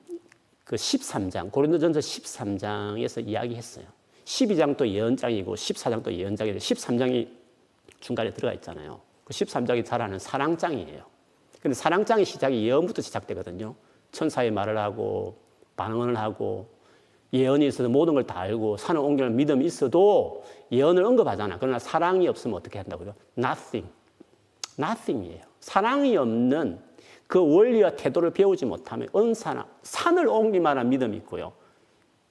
그 0.64 0.76
13장 0.76 1.52
고린도전서 1.52 2.00
13장에서 2.00 3.28
이야기했어요. 3.28 3.86
12장도 4.26 4.88
예언장이고 4.88 5.56
14장도 5.56 6.12
예언장인데 6.12 6.60
13장이 6.60 7.28
중간에 8.00 8.32
들어가 8.32 8.54
있잖아요. 8.54 9.02
그 9.26 9.34
13장이 9.34 9.84
잘 9.86 10.02
아는 10.02 10.20
사랑장이에요. 10.20 11.04
근데 11.62 11.76
사랑장의 11.76 12.26
시작이 12.26 12.66
예언부터 12.66 13.02
시작되거든요. 13.02 13.76
천사의 14.12 14.52
말을 14.52 14.78
하고 14.78 15.38
반응을 15.76 16.18
하고 16.18 16.68
예언이 17.34 17.68
있어도 17.68 17.90
모든 17.90 18.14
걸 18.16 18.24
다 18.26 18.40
알고 18.40 18.78
산을 18.78 19.02
옮기는 19.02 19.36
믿음이 19.36 19.66
있어도 19.66 20.44
예언을 20.72 21.04
언급하잖아. 21.04 21.58
그러나 21.60 21.78
사랑이 21.80 22.28
없으면 22.28 22.56
어떻게 22.58 22.80
한다고요? 22.80 23.14
Nothing. 23.38 23.88
Nothing이에요. 24.80 25.44
사랑이 25.60 26.16
없는 26.18 26.80
그 27.28 27.40
원리와 27.40 27.92
태도를 27.96 28.32
배우지 28.32 28.66
못하면 28.66 29.08
은사나 29.16 29.68
산을 29.84 30.28
옮길 30.28 30.62
만한 30.62 30.90
믿음이 30.90 31.18
있고요. 31.18 31.54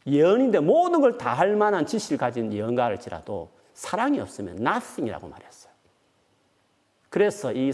예언인데 0.07 0.61
모든 0.61 1.01
걸 1.01 1.19
다 1.19 1.35
할 1.35 1.55
만한 1.55 1.87
지식을 1.87 2.17
가진 2.17 2.53
예언가일지라도 2.53 3.51
사랑이 3.75 4.19
없으면 4.19 4.57
nothing이라고 4.67 5.29
말했어요. 5.29 5.73
그래서 7.11 7.53
이 7.53 7.73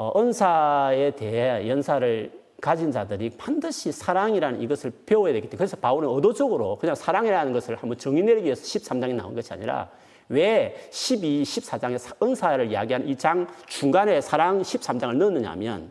어, 0.00 0.12
은사에 0.16 1.10
대해 1.16 1.68
은사를 1.68 2.30
가진 2.60 2.92
자들이 2.92 3.30
반드시 3.30 3.90
사랑이라는 3.90 4.62
이것을 4.62 4.92
배워야 5.04 5.32
되기 5.32 5.48
때문에 5.48 5.58
그래서 5.58 5.76
바울은 5.76 6.08
의도적으로 6.08 6.78
그냥 6.78 6.94
사랑이라는 6.94 7.52
것을 7.52 7.74
한번 7.74 7.98
정의 7.98 8.22
내리기 8.22 8.44
위해서 8.44 8.62
13장에 8.62 9.14
나온 9.14 9.34
것이 9.34 9.52
아니라 9.52 9.90
왜 10.28 10.76
12, 10.92 11.42
14장에 11.42 12.22
은사를 12.22 12.70
이야기하는 12.70 13.08
이 13.08 13.16
장 13.16 13.48
중간에 13.66 14.20
사랑 14.20 14.62
13장을 14.62 15.16
넣느냐 15.16 15.50
하면 15.50 15.90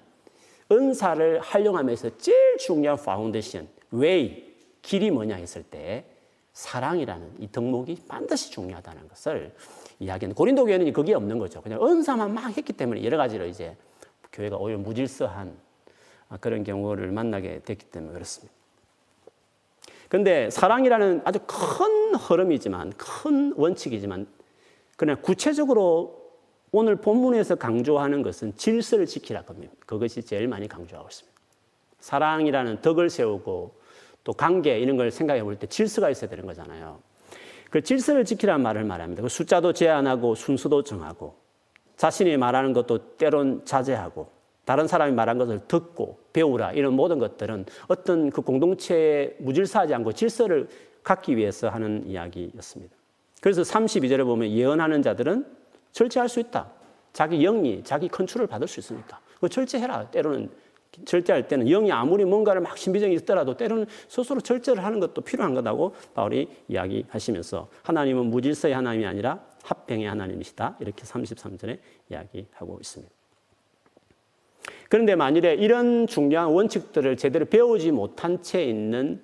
은사를 0.72 1.42
활용하면서 1.42 2.18
제일 2.18 2.58
중요한 2.60 2.98
foundation, 3.04 3.68
way, 3.92 4.42
길이 4.82 5.12
뭐냐 5.12 5.36
했을 5.36 5.64
때 5.64 6.06
사랑이라는 6.54 7.34
이 7.40 7.52
덕목이 7.52 8.04
반드시 8.08 8.52
중요하다는 8.52 9.10
것을 9.10 9.54
이야기하는 10.00 10.34
고린도 10.34 10.64
교회는 10.64 10.94
그게 10.94 11.14
없는 11.14 11.40
거죠. 11.40 11.62
그냥 11.62 11.86
은사만 11.86 12.34
막 12.34 12.56
했기 12.56 12.72
때문에 12.72 13.04
여러 13.04 13.18
가지로 13.18 13.46
이제 13.46 13.76
교회가 14.32 14.58
오히려 14.58 14.80
무질서한 14.80 15.56
그런 16.40 16.64
경우를 16.64 17.12
만나게 17.12 17.62
됐기 17.64 17.86
때문에 17.88 18.14
그렇습니다. 18.14 18.54
근데 20.10 20.50
사랑이라는 20.50 21.22
아주 21.26 21.40
큰 21.48 22.16
흐름이지만 22.16 22.94
큰 22.98 23.54
원칙이지만 23.56 24.28
그냥 24.96 25.18
구체적으로 25.22 26.18
오늘 26.72 26.96
본문에서 26.98 27.56
강조하는 27.56 28.22
것은 28.24 28.56
질서를 28.56 29.06
지키라 29.06 29.44
겁니다. 29.44 29.74
그것이 29.86 30.24
제일 30.24 30.48
많이 30.48 30.68
강조하고 30.68 31.08
있습니다. 31.10 31.38
사랑이라는 32.00 32.82
덕을 32.82 33.10
세우고 33.10 33.76
또 34.24 34.34
관계 34.34 34.80
이런 34.80 34.98
걸 34.98 35.10
생각해 35.12 35.44
볼 35.44 35.56
때 35.58 35.68
질서가 35.68 36.10
있어야 36.10 36.30
되는 36.30 36.46
거잖아요. 36.46 37.00
그 37.70 37.82
질서를 37.82 38.26
지키라는 38.26 38.64
말을 38.64 38.84
말합니다. 38.84 39.22
그 39.24 39.30
숫자도 39.30 39.74
제한하고 39.74 40.36
순서도 40.36 40.84
정하고 40.84 41.36
자신이 41.98 42.38
말하는 42.38 42.74
것도 42.74 43.18
때론 43.18 43.66
자제하고 43.66 44.30
다른 44.66 44.88
사람이 44.88 45.14
말한 45.14 45.38
것을 45.38 45.62
듣고 45.68 46.20
배우라 46.34 46.74
이런 46.74 46.94
모든 46.94 47.20
것들은 47.20 47.66
어떤 47.88 48.30
그 48.30 48.42
공동체에 48.42 49.36
무질서하지 49.40 49.94
않고 49.94 50.14
질서를 50.14 50.68
갖기 51.04 51.38
위해서 51.38 51.70
하는 51.70 52.04
이야기였습니다. 52.06 52.96
그래서 53.42 53.62
32절에 53.62 54.26
보면 54.26 54.50
예언하는 54.50 55.02
자들은 55.02 55.46
절제할 55.94 56.28
수 56.28 56.40
있다. 56.40 56.70
자기 57.14 57.40
영이 57.40 57.84
자기 57.84 58.08
컨트롤을 58.10 58.48
받을 58.48 58.68
수 58.68 58.80
있으니까. 58.80 59.20
그 59.40 59.48
절제해라. 59.48 60.12
때로는 60.12 60.50
절제할 61.06 61.48
때는 61.48 61.68
영이 61.68 61.92
아무리 61.92 62.26
뭔가를 62.26 62.62
막 62.62 62.78
신비적이 62.78 63.16
있더라도 63.16 63.56
때로는 63.56 63.86
스스로 64.08 64.42
절제를 64.42 64.84
하는 64.84 65.00
것도 65.00 65.22
필요한 65.22 65.54
거다고 65.54 65.96
바울이 66.14 66.50
이야기하시면서 66.68 67.70
하나님은 67.84 68.26
무질서의 68.26 68.74
하나님이 68.74 69.06
아니라 69.06 69.40
합병의 69.68 70.08
하나님이시다. 70.08 70.78
이렇게 70.80 71.04
33절에 71.04 71.80
이야기하고 72.10 72.78
있습니다. 72.80 73.14
그런데 74.90 75.16
만일에 75.16 75.56
이런 75.56 76.08
중요한 76.08 76.48
원칙들을 76.48 77.18
제대로 77.18 77.46
배우지 77.46 77.92
못한 77.92 78.42
채 78.42 78.64
있는 78.64 79.22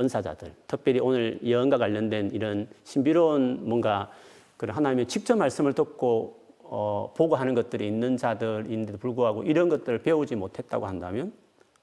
은사자들, 0.00 0.54
특별히 0.68 1.00
오늘 1.00 1.40
예언과 1.42 1.78
관련된 1.78 2.30
이런 2.32 2.68
신비로운 2.84 3.68
뭔가 3.68 4.12
그런 4.56 4.76
하나님의 4.76 5.06
직접 5.06 5.36
말씀을 5.36 5.72
듣고 5.72 6.38
어, 6.62 7.12
보고 7.16 7.34
하는 7.34 7.54
것들이 7.54 7.86
있는 7.86 8.16
자들인데도 8.16 8.98
불구하고 8.98 9.42
이런 9.42 9.68
것들을 9.68 10.02
배우지 10.02 10.36
못했다고 10.36 10.86
한다면 10.86 11.32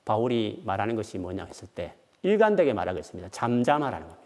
바울이 0.05 0.61
말하는 0.63 0.95
것이 0.95 1.17
뭐냐 1.17 1.43
했을 1.45 1.67
때 1.67 1.93
일관되게 2.21 2.71
말하겠습니다. 2.71 3.29
잠잠하라는 3.29 4.07
겁니다. 4.07 4.25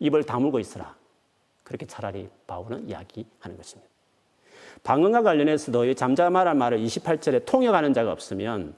입을 0.00 0.24
다물고 0.24 0.58
있으라. 0.58 0.94
그렇게 1.64 1.86
차라리 1.86 2.28
바울은 2.46 2.88
이야기하는 2.88 3.56
것입니다. 3.56 3.90
방언과 4.82 5.22
관련해서도 5.22 5.94
잠잠하라는 5.94 6.58
말을 6.58 6.78
28절에 6.78 7.46
통역하는 7.46 7.92
자가 7.92 8.12
없으면 8.12 8.74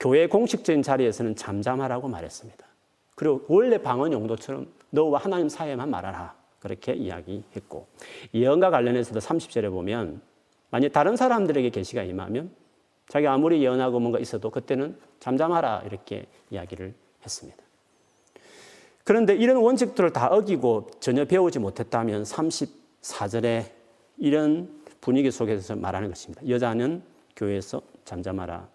교회 0.00 0.26
공식적인 0.26 0.82
자리에서는 0.82 1.36
잠잠하라고 1.36 2.08
말했습니다. 2.08 2.66
그리고 3.14 3.44
원래 3.48 3.78
방언 3.78 4.12
용도처럼 4.12 4.66
너와 4.90 5.20
하나님 5.20 5.48
사이에만 5.48 5.88
말하라. 5.88 6.34
그렇게 6.58 6.94
이야기했고 6.94 7.86
예언과 8.32 8.70
관련해서도 8.70 9.20
30절에 9.20 9.70
보면 9.70 10.22
만약 10.70 10.92
다른 10.92 11.14
사람들에게 11.14 11.70
계시가 11.70 12.02
임하면 12.02 12.50
자기 13.08 13.26
아무리 13.26 13.62
예언하고 13.62 14.00
뭔가 14.00 14.18
있어도 14.18 14.50
그때는 14.50 14.98
잠잠하라 15.20 15.82
이렇게 15.86 16.26
이야기를 16.50 16.94
했습니다. 17.22 17.63
그런데 19.04 19.34
이런 19.36 19.58
원칙들을 19.58 20.12
다 20.12 20.28
어기고 20.28 20.90
전혀 20.98 21.24
배우지 21.26 21.58
못했다면 21.58 22.22
34절에 22.22 23.66
이런 24.16 24.82
분위기 25.00 25.30
속에서 25.30 25.76
말하는 25.76 26.08
것입니다. 26.08 26.46
여자는 26.48 27.02
교회에서 27.36 27.82
잠잠하라. 28.06 28.68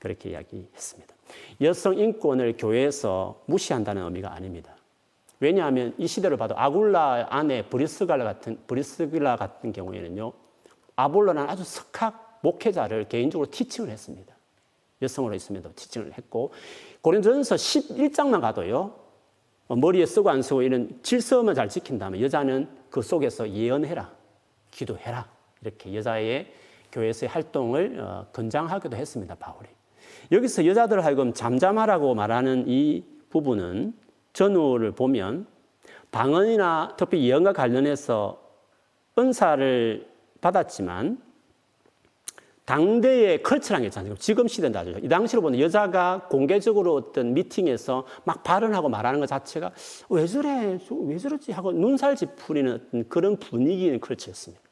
그렇게 0.00 0.30
이야기했습니다. 0.30 1.14
여성 1.60 1.96
인권을 1.96 2.56
교회에서 2.58 3.40
무시한다는 3.46 4.02
의미가 4.02 4.32
아닙니다. 4.32 4.74
왜냐하면 5.38 5.94
이 5.96 6.06
시대를 6.06 6.36
봐도 6.36 6.54
아굴라 6.58 7.28
안에 7.30 7.66
브리스갈라 7.66 8.24
같은 8.24 8.58
브리스길라 8.66 9.36
같은 9.36 9.72
경우에는요. 9.72 10.32
아볼로는 10.96 11.48
아주 11.48 11.64
석학 11.64 12.40
목회자를 12.42 13.08
개인적으로 13.08 13.50
티칭을 13.50 13.90
했습니다. 13.90 14.34
여성으로 15.00 15.34
있음에도 15.34 15.72
티칭을 15.74 16.14
했고 16.18 16.52
고린도전서 17.00 17.54
11장만 17.54 18.40
가도요. 18.40 18.99
머리에 19.76 20.06
쓰고 20.06 20.30
안 20.30 20.42
쓰고 20.42 20.62
이런 20.62 20.98
질서만 21.02 21.54
잘 21.54 21.68
지킨다면 21.68 22.20
여자는 22.20 22.68
그 22.90 23.02
속에서 23.02 23.48
예언해라. 23.48 24.10
기도해라. 24.70 25.28
이렇게 25.62 25.94
여자의 25.94 26.52
교회에서의 26.92 27.28
활동을 27.28 28.00
어, 28.00 28.26
건장하기도 28.32 28.96
했습니다. 28.96 29.34
바울이. 29.36 29.68
여기서 30.32 30.66
여자들 30.66 31.04
하여금 31.04 31.32
잠잠하라고 31.32 32.14
말하는 32.14 32.64
이 32.66 33.04
부분은 33.30 33.94
전후를 34.32 34.92
보면 34.92 35.46
방언이나 36.10 36.94
특히 36.96 37.22
예언과 37.28 37.52
관련해서 37.52 38.40
은사를 39.18 40.08
받았지만 40.40 41.20
당대의 42.70 43.42
게 43.42 43.86
있잖아요. 43.86 44.14
지금 44.16 44.46
시대는 44.46 44.70
다르죠. 44.70 45.00
이 45.00 45.08
당시로 45.08 45.42
보면 45.42 45.58
여자가 45.58 46.28
공개적으로 46.30 46.94
어떤 46.94 47.34
미팅에서 47.34 48.06
막 48.22 48.44
발언하고 48.44 48.88
말하는 48.88 49.18
것 49.18 49.26
자체가 49.26 49.72
왜 50.08 50.24
저래? 50.24 50.78
왜 50.88 51.18
저러지? 51.18 51.50
하고 51.50 51.72
눈살 51.72 52.14
찌푸리는 52.14 53.06
그런 53.08 53.36
분위기는 53.38 53.98
컬처였습니다. 53.98 54.62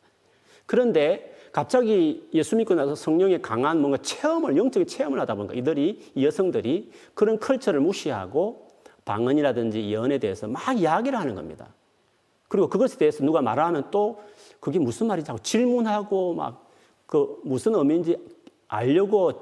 그런데 0.65 1.35
갑자기 1.51 2.29
예수 2.35 2.55
믿고 2.55 2.75
나서 2.75 2.95
성령의 2.95 3.43
강한 3.43 3.81
뭔가 3.81 3.99
체험을, 3.99 4.57
영적인 4.57 4.87
체험을 4.87 5.19
하다 5.19 5.35
보니까 5.35 5.55
이들이, 5.55 6.13
이 6.15 6.25
여성들이 6.25 6.93
그런 7.15 7.41
컬처를 7.41 7.81
무시하고 7.81 8.69
방언이라든지 9.07 9.91
예언에 9.91 10.19
대해서 10.19 10.47
막 10.47 10.79
이야기를 10.79 11.19
하는 11.19 11.35
겁니다. 11.35 11.75
그리고 12.47 12.69
그것에 12.69 12.97
대해서 12.97 13.25
누가 13.25 13.43
말하면 13.43 13.91
또 13.91 14.21
그게 14.61 14.79
무슨 14.79 15.09
말인지 15.09 15.33
하고 15.33 15.43
질문하고 15.43 16.35
막 16.35 16.68
그 17.09 17.41
무슨 17.43 17.75
의미인지 17.75 18.19
알려고 18.69 19.33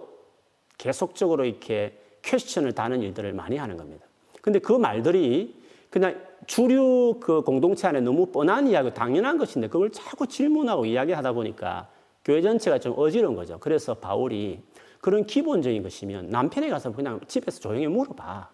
계속적으로 0.78 1.44
이렇게 1.44 1.98
퀘스천을 2.22 2.72
다는 2.72 3.02
일들을 3.02 3.32
많이 3.32 3.56
하는 3.56 3.76
겁니다. 3.76 4.06
근데 4.40 4.60
그 4.60 4.72
말들이 4.72 5.60
그냥 5.90 6.20
주류 6.46 7.18
그 7.20 7.42
공동체 7.42 7.88
안에 7.88 8.00
너무 8.00 8.26
뻔한 8.26 8.68
이야기, 8.68 8.94
당연한 8.94 9.36
것인데 9.36 9.68
그걸 9.68 9.90
자꾸 9.90 10.28
질문하고 10.28 10.86
이야기하다 10.86 11.32
보니까 11.32 11.88
교회 12.24 12.40
전체가 12.40 12.78
좀 12.78 12.94
어지러운 12.96 13.34
거죠. 13.34 13.58
그래서 13.58 13.94
바울이 13.94 14.60
그런 15.00 15.26
기본적인 15.26 15.82
것이면 15.82 16.30
남편에 16.30 16.68
가서 16.68 16.92
그냥 16.92 17.18
집에서 17.26 17.58
조용히 17.58 17.88
물어봐. 17.88 18.48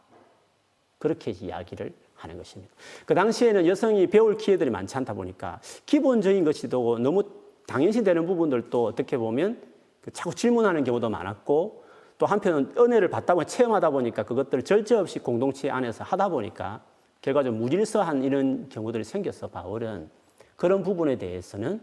그렇게 0.98 1.32
이야기를 1.32 1.92
하는 2.14 2.38
것입니다. 2.38 2.72
그 3.04 3.14
당시에는 3.14 3.66
여성이 3.66 4.06
배울 4.06 4.38
기회들이 4.38 4.70
많지 4.70 4.96
않다 4.96 5.12
보니까 5.12 5.60
기본적인 5.84 6.44
것이도 6.44 6.98
너무 6.98 7.41
당연시 7.66 8.02
되는 8.02 8.26
부분들도 8.26 8.84
어떻게 8.84 9.16
보면 9.16 9.60
그 10.00 10.10
자꾸 10.10 10.34
질문하는 10.34 10.84
경우도 10.84 11.08
많았고 11.08 11.84
또 12.18 12.26
한편은 12.26 12.74
은혜를 12.76 13.08
받다 13.08 13.34
보니 13.34 13.46
체험하다 13.46 13.90
보니까 13.90 14.22
그것들을 14.22 14.64
절제 14.64 14.94
없이 14.96 15.18
공동체 15.18 15.70
안에서 15.70 16.04
하다 16.04 16.28
보니까 16.28 16.84
결과적으로 17.20 17.60
무질서한 17.60 18.24
이런 18.24 18.68
경우들이 18.68 19.04
생겨서 19.04 19.48
바울은 19.48 20.10
그런 20.56 20.82
부분에 20.82 21.16
대해서는 21.16 21.80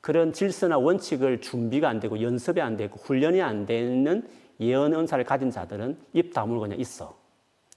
그런 0.00 0.32
질서나 0.32 0.78
원칙을 0.78 1.40
준비가 1.40 1.88
안 1.88 2.00
되고 2.00 2.20
연습이 2.20 2.60
안 2.60 2.76
되고 2.76 2.96
훈련이 2.96 3.40
안 3.40 3.66
되는 3.66 4.28
예언 4.60 4.92
은사를 4.92 5.24
가진 5.24 5.50
자들은 5.50 5.98
입 6.12 6.32
다물고 6.34 6.62
그냥 6.62 6.78
있어. 6.78 7.16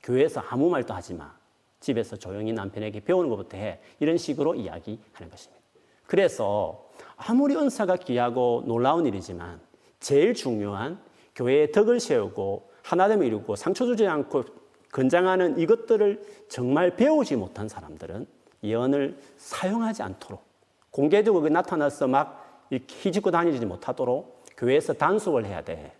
교회에서 0.03 0.41
아무 0.49 0.69
말도 0.69 0.93
하지 0.93 1.13
마. 1.13 1.33
집에서 1.79 2.15
조용히 2.15 2.51
남편에게 2.53 3.01
배우는 3.01 3.29
것부터 3.29 3.57
해. 3.57 3.79
이런 3.99 4.17
식으로 4.17 4.55
이야기하는 4.55 5.29
것입니다. 5.29 5.64
그래서 6.07 6.89
아무리 7.15 7.55
은사가 7.55 7.97
귀하고 7.97 8.63
놀라운 8.65 9.05
일이지만 9.05 9.59
제일 9.99 10.33
중요한 10.33 10.99
교회의 11.35 11.71
덕을 11.71 11.99
세우고 11.99 12.69
하나됨을 12.83 13.25
이루고 13.25 13.55
상처 13.55 13.85
주지 13.85 14.07
않고 14.07 14.43
건장하는 14.91 15.57
이것들을 15.59 16.45
정말 16.47 16.95
배우지 16.95 17.35
못한 17.35 17.67
사람들은 17.67 18.27
예언을 18.63 19.17
사용하지 19.37 20.03
않도록 20.03 20.43
공개적으로 20.91 21.49
나타나서 21.49 22.07
막 22.07 22.67
휘짓고 22.71 23.31
다니지 23.31 23.65
못하도록 23.65 24.45
교회에서 24.57 24.93
단속을 24.93 25.45
해야 25.45 25.61
돼. 25.61 25.93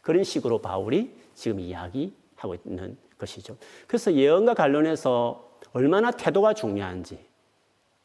그런 0.00 0.24
식으로 0.24 0.58
바울이 0.58 1.16
지금 1.34 1.60
이야기하고 1.60 2.56
있는 2.66 2.96
것이죠. 3.16 3.56
그래서 3.86 4.12
예언과 4.12 4.54
관련해서 4.54 5.58
얼마나 5.72 6.10
태도가 6.10 6.54
중요한지 6.54 7.24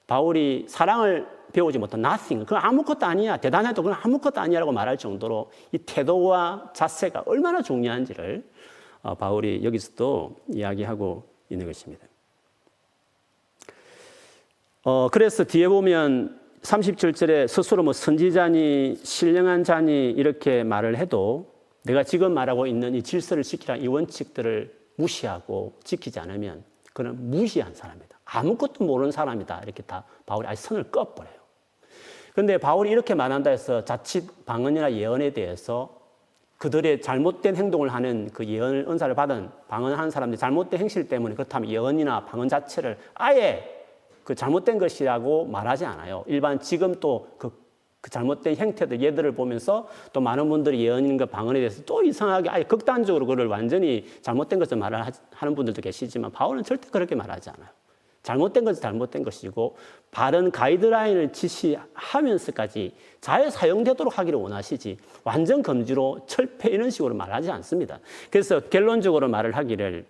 바울이 0.09 0.65
사랑을 0.67 1.27
배우지 1.53 1.77
못한 1.77 2.03
nothing, 2.03 2.43
그건 2.43 2.63
아무것도 2.63 3.05
아니야. 3.05 3.37
대단해도 3.37 3.83
그건 3.83 3.99
아무것도 4.01 4.41
아니야라고 4.41 4.71
말할 4.71 4.97
정도로 4.97 5.51
이 5.71 5.77
태도와 5.77 6.71
자세가 6.73 7.23
얼마나 7.27 7.61
중요한지를 7.61 8.43
어, 9.03 9.13
바울이 9.13 9.63
여기서도 9.63 10.35
이야기하고 10.51 11.23
있는 11.49 11.67
것입니다. 11.67 12.07
어, 14.83 15.09
그래서 15.11 15.43
뒤에 15.43 15.67
보면 15.67 16.39
37절에 16.63 17.47
스스로 17.47 17.83
뭐 17.83 17.93
선지자니 17.93 18.97
신령한 19.03 19.63
자니 19.63 20.09
이렇게 20.09 20.63
말을 20.63 20.97
해도 20.97 21.53
내가 21.83 22.03
지금 22.03 22.33
말하고 22.33 22.65
있는 22.65 22.95
이 22.95 23.03
질서를 23.03 23.43
지키라 23.43 23.77
이 23.77 23.85
원칙들을 23.85 24.75
무시하고 24.95 25.77
지키지 25.83 26.19
않으면 26.19 26.63
그는 26.93 27.29
무시한 27.29 27.75
사람이다. 27.75 28.08
아무것도 28.31 28.83
모르는 28.85 29.11
사람이다. 29.11 29.61
이렇게 29.63 29.83
다 29.83 30.03
바울이 30.25 30.47
아예 30.47 30.55
선을 30.55 30.91
꺼버려요. 30.91 31.39
그런데 32.33 32.57
바울이 32.57 32.89
이렇게 32.89 33.15
말한다 33.15 33.49
해서 33.49 33.83
자칫 33.83 34.45
방언이나 34.45 34.93
예언에 34.93 35.31
대해서 35.31 35.97
그들의 36.57 37.01
잘못된 37.01 37.55
행동을 37.55 37.89
하는 37.89 38.29
그 38.33 38.45
예언 38.45 38.85
은사를 38.89 39.13
받은 39.15 39.49
방언하는 39.67 40.11
사람들이 40.11 40.37
잘못된 40.37 40.79
행실 40.79 41.07
때문에 41.07 41.33
그렇다면 41.35 41.69
예언이나 41.69 42.25
방언 42.25 42.49
자체를 42.49 42.97
아예 43.13 43.77
그 44.23 44.35
잘못된 44.35 44.77
것이라고 44.77 45.45
말하지 45.45 45.85
않아요. 45.85 46.23
일반 46.27 46.59
지금 46.59 46.99
또그 46.99 47.69
그 48.01 48.09
잘못된 48.09 48.55
형태들 48.55 49.01
예들을 49.01 49.33
보면서 49.33 49.87
또 50.13 50.21
많은 50.21 50.47
분들이 50.47 50.85
예언인과 50.85 51.25
방언에 51.25 51.59
대해서 51.59 51.83
또 51.85 52.03
이상하게 52.03 52.49
아예 52.49 52.63
극단적으로 52.63 53.25
그걸 53.25 53.47
완전히 53.47 54.05
잘못된 54.21 54.59
것을 54.59 54.77
말을 54.77 55.03
하는 55.31 55.55
분들도 55.55 55.81
계시지만 55.81 56.31
바울은 56.31 56.63
절대 56.63 56.89
그렇게 56.89 57.15
말하지 57.15 57.49
않아요. 57.49 57.78
잘못된 58.23 58.65
것은 58.65 58.81
잘못된 58.81 59.23
것이고 59.23 59.77
바른 60.11 60.51
가이드라인을 60.51 61.31
지시하면서까지 61.31 62.93
잘 63.21 63.51
사용되도록 63.51 64.17
하기를 64.17 64.39
원하시지 64.39 64.97
완전 65.23 65.61
금지로 65.61 66.25
철폐 66.27 66.69
이런 66.69 66.89
식으로 66.89 67.15
말하지 67.15 67.51
않습니다. 67.51 67.99
그래서 68.29 68.59
결론적으로 68.59 69.29
말을 69.29 69.55
하기를 69.55 70.05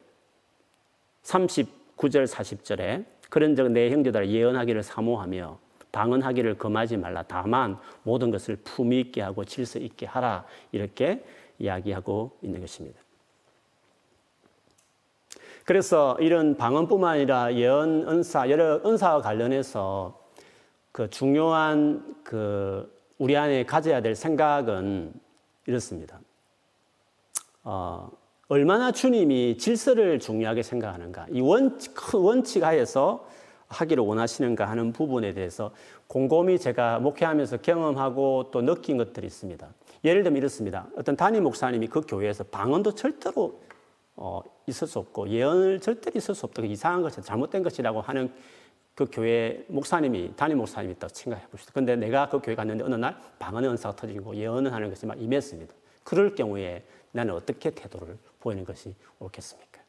39절 1.24 2.28
40절에 2.28 3.06
그런 3.30 3.56
적내 3.56 3.92
형제들 3.92 4.30
예언하기를 4.30 4.84
사모하며 4.84 5.60
방언하기를 5.92 6.58
금하지 6.58 6.98
말라 6.98 7.24
다만 7.24 7.78
모든 8.04 8.32
것을 8.32 8.56
품위 8.58 9.00
있게 9.00 9.22
하고 9.22 9.44
질서 9.44 9.80
있게 9.80 10.06
하라 10.06 10.46
이렇게 10.72 11.24
이야기하고 11.58 12.38
있는 12.42 12.62
것입니다. 12.62 13.00
그래서 15.70 16.18
이런 16.20 16.58
방언뿐만 16.58 17.14
아니라 17.14 17.54
예언, 17.54 18.10
은사, 18.10 18.50
여러 18.50 18.82
은사와 18.84 19.22
관련해서 19.22 20.20
그 20.92 21.12
중요한 21.12 22.16
그 22.24 22.92
우리 23.20 23.38
안에 23.38 23.68
가져야 23.68 24.02
될 24.02 24.16
생각은 24.16 25.14
이렇습니다. 25.68 26.20
어, 27.64 28.10
얼마나 28.48 28.92
주님이 28.92 29.60
질서를 29.60 30.18
중요하게 30.18 30.64
생각하는가. 30.64 31.28
이 31.30 31.40
원칙, 31.40 31.94
원칙 32.16 32.64
하에서 32.64 33.28
하기를 33.68 34.04
원하시는가 34.04 34.68
하는 34.68 34.92
부분에 34.92 35.36
대해서 35.36 35.70
곰곰이 36.08 36.58
제가 36.58 36.98
목회하면서 36.98 37.58
경험하고 37.58 38.50
또 38.50 38.64
느낀 38.64 38.98
것들이 38.98 39.28
있습니다. 39.28 39.68
예를 40.04 40.24
들면 40.24 40.36
이렇습니다. 40.38 40.88
어떤 40.98 41.16
담임 41.16 41.44
목사님이 41.44 41.90
그 41.90 42.02
교회에서 42.02 42.46
방언도 42.46 42.96
절대로 42.96 43.60
어, 44.16 44.42
있을 44.70 44.88
수 44.88 45.00
없고 45.00 45.30
예언을 45.30 45.80
절대로 45.80 46.18
있을 46.18 46.36
수 46.36 46.46
없다. 46.46 46.64
이상한 46.64 47.02
것이 47.02 47.22
잘못된 47.22 47.64
것이라고 47.64 48.02
하는 48.02 48.32
그 48.96 49.08
교회 49.12 49.64
목사님이 49.68 50.34
담임 50.36 50.58
목사님이 50.58 50.94
있다고 50.94 51.14
생각해 51.14 51.48
봅시다. 51.48 51.72
근데 51.74 51.96
내가 51.96 52.28
그 52.30 52.40
교회 52.42 52.56
갔는데 52.56 52.84
어느 52.84 52.96
날 52.96 53.20
방언의 53.40 53.70
은사가 53.70 53.96
터지고 53.96 54.36
예언을 54.36 54.74
하는 54.74 54.90
것이 54.90 55.06
막 55.06 55.22
임했습니다. 55.22 55.74
그럴 56.04 56.36
경우에 56.36 56.84
나는 57.12 57.34
어떻게 57.34 57.70
태도를 57.70 58.18
보이는 58.40 58.66
것이 58.66 58.94
옳겠습니까? 59.20 59.80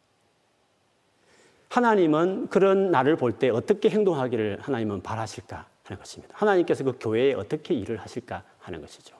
하나님은 1.68 2.48
그런 2.48 2.90
나를 2.90 3.16
볼 3.16 3.32
때 3.38 3.48
어떻게 3.48 3.90
행동하기를 3.90 4.58
하나님은 4.60 5.02
바라실까 5.02 5.66
하는 5.84 5.98
것입니다. 5.98 6.34
하나님께서 6.36 6.84
그 6.84 6.96
교회에 6.98 7.34
어떻게 7.34 7.74
일을 7.74 7.96
하실까 7.96 8.42
하는 8.58 8.80
것이죠. 8.80 9.19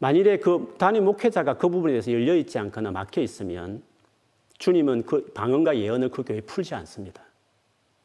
만일에 0.00 0.38
그 0.38 0.74
단임 0.78 1.04
목회자가 1.04 1.58
그 1.58 1.68
부분에 1.68 1.92
대해서 1.92 2.12
열려 2.12 2.34
있지 2.36 2.58
않거나 2.58 2.90
막혀 2.90 3.20
있으면 3.20 3.82
주님은 4.58 5.02
그 5.06 5.32
방언과 5.34 5.76
예언을 5.76 6.10
그 6.10 6.22
교회에 6.22 6.40
풀지 6.42 6.74
않습니다. 6.74 7.22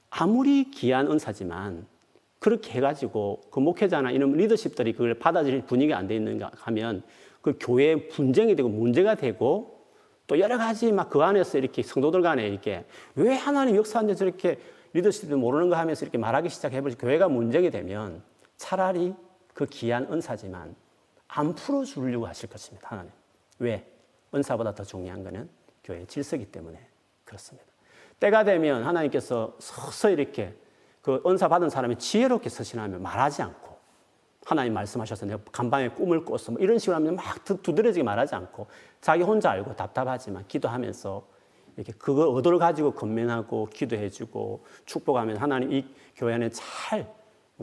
아무리 0.10 0.70
귀한 0.72 1.12
은사지만 1.12 1.86
그렇게 2.40 2.74
해가지고 2.74 3.42
그 3.50 3.60
목회자나 3.60 4.12
이런 4.12 4.34
리더십들이 4.34 4.94
그걸 4.94 5.14
받아들일 5.16 5.62
분위기가 5.66 5.98
안 5.98 6.08
돼 6.08 6.16
있는가 6.16 6.52
하면 6.56 7.04
그 7.42 7.58
교회에 7.60 8.08
분쟁이 8.10 8.56
되고 8.56 8.70
문제가 8.70 9.16
되고 9.16 9.86
또 10.28 10.40
여러 10.40 10.58
가지 10.58 10.92
막 10.92 11.10
그 11.10 11.22
안에서 11.22 11.58
이렇게 11.58 11.84
성도들 11.84 12.22
간에 12.22 12.48
이렇게 12.48 12.86
왜 13.16 13.36
하나님 13.36 13.76
역사하는데 13.76 14.16
저렇게 14.16 14.60
리더십도 14.94 15.38
모르는 15.38 15.70
거 15.70 15.76
하면서 15.76 16.06
이렇게 16.06 16.18
말하기 16.18 16.50
시작해버리 16.50 16.96
교회가 16.96 17.28
문제가 17.28 17.70
되면 17.70 18.22
차라리 18.58 19.14
그 19.54 19.66
귀한 19.66 20.08
은사지만 20.12 20.76
안 21.36 21.56
풀어주려고 21.56 22.28
하실 22.28 22.50
것입니다. 22.50 22.90
하나님. 22.90 23.12
왜? 23.60 23.88
은사보다 24.34 24.74
더 24.74 24.84
중요한 24.84 25.24
것은 25.24 25.50
교회의 25.84 26.06
질서이기 26.08 26.52
때문에 26.52 26.80
그렇습니다. 27.26 27.68
때가 28.20 28.44
되면 28.44 28.84
하나님께서 28.84 29.56
서서 29.60 30.12
이렇게 30.12 30.56
그 31.02 31.22
은사 31.26 31.48
받은 31.48 31.70
사람이 31.70 31.98
지혜롭게 31.98 32.50
서신하면 32.50 33.02
말하지 33.02 33.42
않고 33.42 33.74
하나님 34.46 34.74
말씀하셔서 34.74 35.26
내가 35.26 35.42
간방에 35.52 35.90
꿈을 35.90 36.24
꿨어 36.24 36.52
뭐 36.52 36.62
이런 36.62 36.78
식으로 36.78 36.96
하면 36.98 37.16
막 37.16 37.44
두드러지게 37.44 38.04
말하지 38.04 38.36
않고 38.36 38.68
자기 39.02 39.24
혼자 39.24 39.52
알고 39.52 39.76
답답하지만 39.76 40.46
기도하면서 40.48 41.26
이렇게 41.76 41.94
그걸 41.94 42.28
의도를 42.36 42.60
가지고 42.60 42.92
건면하고 42.92 43.68
기도해주고 43.68 44.66
축복하면 44.86 45.38
하나님 45.38 45.72
이 45.74 45.86
교회 46.16 46.36
안에 46.36 46.50
잘 46.50 47.12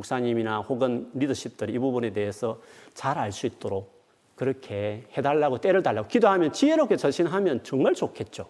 목사님이나 0.01 0.61
혹은 0.61 1.11
리더십들이 1.15 1.75
이 1.75 1.79
부분에 1.79 2.13
대해서 2.13 2.61
잘 2.95 3.19
알 3.19 3.33
수 3.33 3.47
있도록 3.47 4.01
그렇게 4.35 5.05
해달라고 5.17 5.59
때를 5.59 5.83
달라고 5.83 6.09
기도하면 6.09 6.53
지혜롭게 6.53 6.97
전신하면 6.97 7.63
정말 7.63 7.95
좋겠죠. 7.95 8.49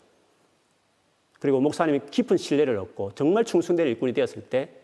그리고 1.40 1.61
목사님이 1.61 2.01
깊은 2.11 2.36
신뢰를 2.36 2.78
얻고 2.78 3.12
정말 3.14 3.44
충성될 3.44 3.86
일꾼이 3.88 4.12
되었을 4.12 4.42
때 4.42 4.76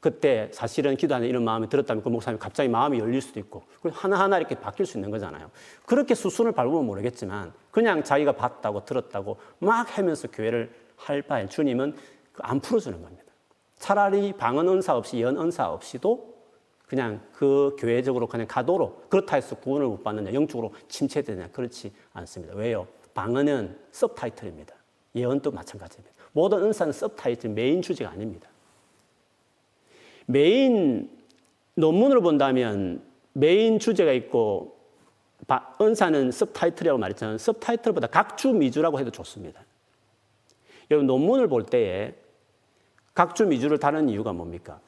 그때 0.00 0.48
사실은 0.52 0.96
기도하는 0.96 1.28
이런 1.28 1.44
마음이 1.44 1.68
들었다면 1.68 2.02
그 2.02 2.08
목사님 2.08 2.38
갑자기 2.38 2.68
마음이 2.68 2.98
열릴 2.98 3.20
수도 3.20 3.40
있고 3.40 3.64
하나하나 3.90 4.38
이렇게 4.38 4.54
바뀔 4.54 4.86
수 4.86 4.96
있는 4.96 5.10
거잖아요. 5.10 5.50
그렇게 5.86 6.14
수순을 6.14 6.52
밟으면 6.52 6.86
모르겠지만 6.86 7.52
그냥 7.70 8.02
자기가 8.02 8.32
봤다고 8.32 8.84
들었다고 8.84 9.38
막 9.58 9.98
하면서 9.98 10.28
교회를 10.28 10.72
할 10.96 11.22
바에 11.22 11.46
주님은 11.46 11.96
안 12.38 12.60
풀어주는 12.60 13.00
겁니다. 13.02 13.24
차라리 13.78 14.32
방언 14.32 14.68
은사 14.68 14.96
없이 14.96 15.20
연 15.20 15.38
은사 15.38 15.70
없이도 15.70 16.38
그냥 16.86 17.20
그 17.32 17.76
교회적으로 17.78 18.26
그냥 18.26 18.46
가도록 18.46 19.10
그렇다 19.10 19.36
해서 19.36 19.54
구원을 19.56 19.86
못 19.86 20.02
받느냐 20.02 20.32
영적으로 20.32 20.72
침체되느냐 20.88 21.48
그렇지 21.48 21.92
않습니다. 22.14 22.54
왜요? 22.54 22.88
방언은 23.14 23.78
서브타이틀입니다. 23.90 24.74
예언도 25.14 25.50
마찬가지입니다. 25.50 26.14
모든 26.32 26.62
은사는 26.62 26.92
subtitle 26.92 27.50
main 27.50 27.82
주제가 27.82 28.10
아닙니다. 28.10 28.48
메인 30.26 31.10
논문을 31.74 32.20
본다면 32.20 33.02
메인 33.32 33.78
주제가 33.78 34.12
있고 34.12 34.78
은사는 35.80 36.30
subtitle이라고 36.30 36.98
말했잖아요. 36.98 37.38
subtitle보다 37.38 38.08
각주 38.08 38.52
미주라고 38.52 38.98
해도 38.98 39.10
좋습니다. 39.10 39.64
여러분 40.90 41.06
논문을 41.06 41.48
볼 41.48 41.66
때에 41.66 42.14
각주 43.18 43.46
미주를 43.46 43.78
다는 43.78 44.08
이유가 44.08 44.32
뭡니까? 44.32 44.78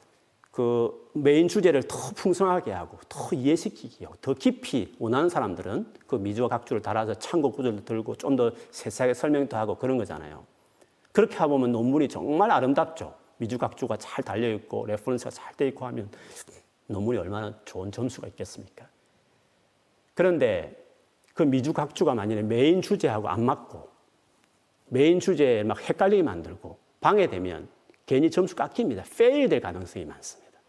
그 0.51 1.11
메인 1.13 1.49
주제를 1.49 1.83
더 1.83 1.97
풍성하게 2.15 2.71
하고 2.71 2.97
더 3.09 3.35
이해시키기 3.35 4.05
하고 4.05 4.15
더 4.21 4.33
깊이 4.33 4.95
원하는 4.99 5.27
사람들은 5.27 5.93
그 6.07 6.15
미주와 6.15 6.47
각주를 6.47 6.81
달아서 6.81 7.15
참고 7.15 7.51
구절도 7.51 7.83
들고 7.83 8.15
좀 8.15 8.37
더 8.37 8.53
세세하게 8.69 9.15
설명도 9.15 9.57
하고 9.57 9.75
그런 9.75 9.97
거잖아요. 9.97 10.45
그렇게 11.11 11.35
해보면 11.35 11.73
논문이 11.73 12.07
정말 12.07 12.51
아름답죠. 12.51 13.13
미주 13.35 13.57
각주가 13.57 13.97
잘 13.97 14.23
달려 14.23 14.49
있고 14.53 14.85
reference가 14.85 15.29
잘 15.29 15.53
돼 15.55 15.67
있고 15.67 15.85
하면 15.87 16.09
논문이 16.87 17.17
얼마나 17.17 17.53
좋은 17.65 17.91
점수가 17.91 18.29
있겠습니까? 18.29 18.87
그런데 20.13 20.81
그 21.33 21.43
미주 21.43 21.73
각주가 21.73 22.15
만약에 22.15 22.43
메인 22.43 22.81
주제하고 22.81 23.27
안 23.27 23.43
맞고 23.43 23.89
메인 24.87 25.19
주제에 25.19 25.63
막 25.63 25.81
헷갈리게 25.81 26.23
만들고 26.23 26.77
방해되면 27.01 27.80
괜히 28.11 28.29
점수 28.29 28.57
깎입니다. 28.57 29.05
fail 29.17 29.47
될 29.47 29.61
가능성이 29.61 30.03
많습니다. 30.03 30.59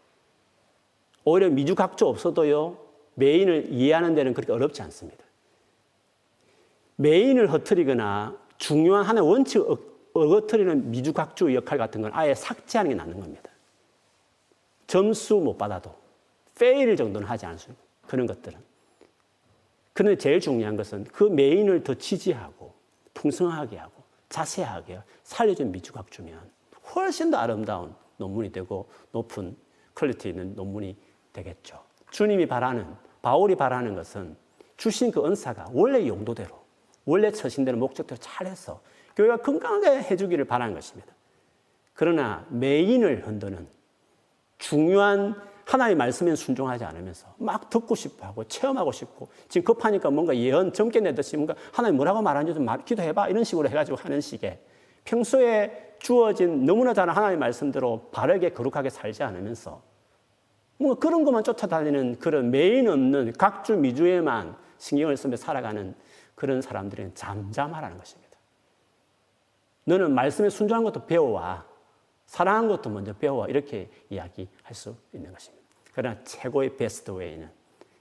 오히려 1.25 1.49
미주각주 1.49 2.07
없어도요, 2.07 2.77
main을 3.15 3.67
이해하는 3.69 4.15
데는 4.15 4.33
그렇게 4.33 4.53
어렵지 4.53 4.81
않습니다. 4.83 5.25
main을 6.95 7.51
흐트리거나 7.51 8.37
중요한 8.57 9.03
하나의 9.03 9.27
원칙을 9.27 9.75
어그러트리는 10.13 10.89
미주각주 10.89 11.53
역할 11.53 11.77
같은 11.77 12.01
건 12.01 12.11
아예 12.13 12.33
삭제하는 12.33 12.91
게 12.91 12.95
낫는 12.95 13.19
겁니다. 13.19 13.51
점수 14.87 15.35
못 15.35 15.57
받아도 15.57 15.93
fail 16.57 16.95
정도는 16.95 17.27
하지 17.27 17.45
않을 17.45 17.59
수 17.59 17.65
있는 17.71 17.77
그런 18.07 18.25
것들은. 18.25 18.57
그런데 19.91 20.17
제일 20.17 20.39
중요한 20.39 20.77
것은 20.77 21.03
그 21.11 21.25
main을 21.25 21.83
더 21.83 21.93
지지하고 21.93 22.73
풍성하게 23.13 23.79
하고 23.79 24.01
자세하게 24.29 25.01
살려준 25.23 25.73
미주각주면 25.73 26.52
훨씬 26.95 27.31
더 27.31 27.37
아름다운 27.37 27.95
논문이 28.17 28.51
되고 28.51 28.89
높은 29.11 29.55
quality 29.95 30.29
있는 30.29 30.55
논문이 30.55 30.97
되겠죠. 31.33 31.83
주님이 32.11 32.47
바라는, 32.47 32.85
바울이 33.21 33.55
바라는 33.55 33.95
것은 33.95 34.35
주신 34.77 35.11
그 35.11 35.25
은사가 35.25 35.67
원래 35.71 36.07
용도대로, 36.07 36.63
원래 37.05 37.31
처신되는 37.31 37.79
목적대로 37.79 38.19
잘해서 38.19 38.81
교회가 39.15 39.37
건강하게 39.37 40.03
해주기를 40.03 40.45
바라는 40.45 40.73
것입니다. 40.73 41.13
그러나 41.93 42.45
메인을 42.49 43.27
흔드는 43.27 43.67
중요한 44.57 45.35
하나의 45.65 45.95
말씀에 45.95 46.35
순종하지 46.35 46.83
않으면서 46.83 47.27
막 47.37 47.69
듣고 47.69 47.95
싶어 47.95 48.25
하고 48.25 48.43
체험하고 48.43 48.91
싶고 48.91 49.29
지금 49.47 49.73
급하니까 49.73 50.09
뭔가 50.09 50.35
예언 50.35 50.73
점괘 50.73 51.01
내듯이 51.01 51.37
뭔가 51.37 51.55
하나님 51.71 51.97
뭐라고 51.97 52.21
말하는지 52.21 52.53
좀 52.53 52.67
기도해봐 52.83 53.29
이런 53.29 53.43
식으로 53.43 53.69
해가지고 53.69 53.97
하는 53.97 54.19
식의 54.19 54.59
평소에 55.05 55.92
주어진 56.03 56.65
너무나 56.65 56.93
잘 56.93 57.09
하나님의 57.09 57.37
말씀대로 57.37 58.09
바르게 58.11 58.49
거룩하게 58.49 58.89
살지 58.89 59.23
않으면서 59.23 59.81
뭐 60.77 60.95
그런 60.95 61.23
것만 61.23 61.45
쫓아다니는 61.45 62.19
그런 62.19 62.51
메인 62.51 62.89
없는 62.89 63.31
각주 63.33 63.77
미주에만 63.77 64.53
신경을 64.79 65.15
쓰며 65.15 65.37
살아가는 65.37 65.95
그런 66.35 66.61
사람들은 66.61 67.15
잠잠하라는 67.15 67.97
것입니다. 67.97 68.37
너는 69.85 70.13
말씀에 70.13 70.49
순종한 70.49 70.83
것도 70.83 71.05
배워와. 71.05 71.65
사랑한 72.25 72.67
것도 72.67 72.89
먼저 72.89 73.13
배워와. 73.13 73.47
이렇게 73.47 73.89
이야기할 74.09 74.73
수 74.73 74.97
있는 75.13 75.31
것입니다. 75.31 75.65
그러나 75.93 76.21
최고의 76.25 76.75
best 76.75 77.11
way는 77.11 77.49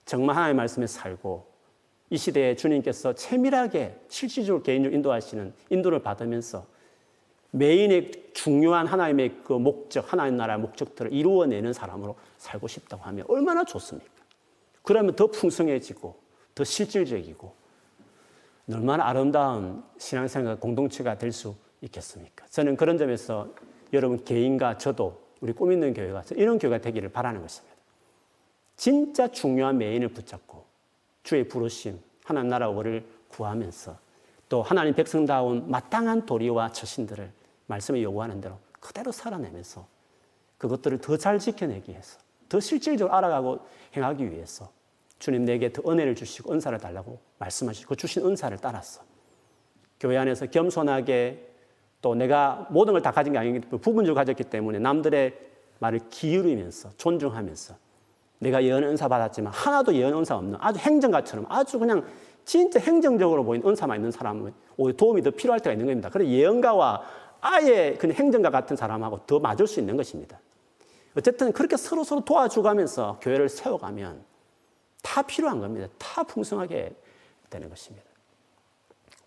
정말 0.07 0.35
하나님의 0.35 0.57
말씀에 0.57 0.89
살고 0.89 1.53
이 2.11 2.17
시대에 2.17 2.57
주님께서 2.57 3.15
세밀하게 3.14 3.97
실질적으로 4.09 4.65
개인적으로 4.65 4.97
인도하시는 4.97 5.55
인도를 5.71 6.03
받으면서 6.03 6.67
main의 7.53 8.12
중요한 8.33 8.87
하나님의 8.87 9.43
그 9.45 9.53
목적, 9.53 10.11
하나님 10.11 10.37
나라의 10.37 10.59
목적들을 10.61 11.13
이루어내는 11.13 11.73
사람으로 11.73 12.17
살고 12.39 12.67
싶다고 12.67 13.03
하면 13.05 13.25
얼마나 13.29 13.65
좋습니까? 13.65 14.11
그러면 14.83 15.15
더 15.15 15.27
풍성해지고 15.27 16.17
더 16.55 16.65
실질적이고 16.65 17.55
얼마나 18.73 19.07
아름다운 19.07 19.83
신앙생활 19.99 20.57
공동체가 20.59 21.19
될 21.19 21.33
수 21.33 21.55
있겠습니까? 21.83 22.47
저는 22.49 22.77
그런 22.77 22.97
점에서 22.97 23.49
여러분 23.93 24.25
개인과 24.25 24.79
저도 24.79 25.21
우리 25.41 25.53
꿈 25.53 25.73
있는 25.73 25.93
교회가 25.93 26.23
이런 26.37 26.59
교회가 26.59 26.79
되기를 26.79 27.11
바라는 27.11 27.43
것입니다. 27.43 27.77
진짜 28.77 29.29
중요한 29.29 29.79
메인을 29.79 30.09
붙잡고 30.09 30.65
주의 31.23 31.47
부르심, 31.47 32.01
하나님 32.25 32.51
나라 32.51 32.71
를 32.73 33.05
구하면서 33.29 33.97
또 34.49 34.63
하나님 34.63 34.95
백성다운 34.95 35.71
마땅한 35.71 36.27
도리와 36.27 36.73
처신들을 36.73 37.41
말씀에 37.67 38.03
요구하는 38.03 38.41
대로 38.41 38.59
그대로 38.81 39.13
살아내면서 39.13 39.87
그것들을 40.59 40.99
더 40.99 41.17
잘 41.17 41.39
지켜내기 41.39 41.91
위해서 41.93 42.19
더 42.49 42.61
실질적으로 42.61 43.15
알아가고 43.17 43.61
행하기 43.97 44.31
위해서 44.31 44.71
주님 45.19 45.45
내게 45.45 45.73
더 45.73 45.83
은혜를 45.91 46.15
주시고 46.15 46.53
은사를 46.53 46.77
달라고 46.79 47.19
말씀하시고 47.39 47.89
그 47.89 47.97
주신 47.97 48.27
은사를 48.27 48.57
따랐어. 48.59 49.03
교회 50.01 50.17
안에서 50.19 50.47
겸손하게 50.47 51.49
또 52.01 52.15
내가 52.17 52.67
모든 52.71 52.93
걸 52.93 53.03
다 53.03 53.13
가진 53.13 53.33
게 53.33 53.39
아니기 53.39 53.61
때문에 53.61 53.81
부분적으로 53.81 54.17
가졌기 54.17 54.45
때문에 54.45 54.81
남들의 54.81 55.39
말을 55.79 56.01
기울이면서 56.11 56.91
존중하면서 56.97 57.75
내가 58.41 58.63
예언 58.65 58.83
은사 58.83 59.07
받았지만 59.07 59.53
하나도 59.53 59.95
예언 59.95 60.15
은사 60.15 60.37
없는 60.37 60.59
아주 60.61 60.81
행정가처럼 60.81 61.47
아주 61.49 61.79
그냥 61.79 62.05
진짜 62.45 62.81
행정적으로 62.81 63.45
보이는 63.45 63.67
은사만 63.69 63.99
있는 63.99 64.11
사람은 64.11 64.53
오히려 64.77 64.97
도움이 64.97 65.23
더 65.23 65.31
필요할 65.31 65.61
때가 65.61 65.73
있는 65.73 65.87
겁니다. 65.87 66.09
그래서 66.09 66.29
예언가와 66.29 67.03
아예 67.43 67.97
그냥 67.99 68.16
행정가 68.16 68.51
같은 68.51 68.76
사람하고 68.76 69.26
더 69.26 69.38
맞을 69.40 69.66
수 69.66 69.80
있는 69.80 69.97
것입니다. 69.97 70.40
어쨌든 71.16 71.53
그렇게 71.53 71.76
서로 71.76 72.05
서로 72.05 72.24
도와주가면서 72.24 73.18
교회를 73.20 73.49
세워가면 73.49 74.24
다 75.03 75.22
필요한 75.22 75.61
겁니다. 75.61 75.88
다 75.99 76.22
풍성하게 76.22 76.95
되는 77.51 77.68
것입니다. 77.68 78.07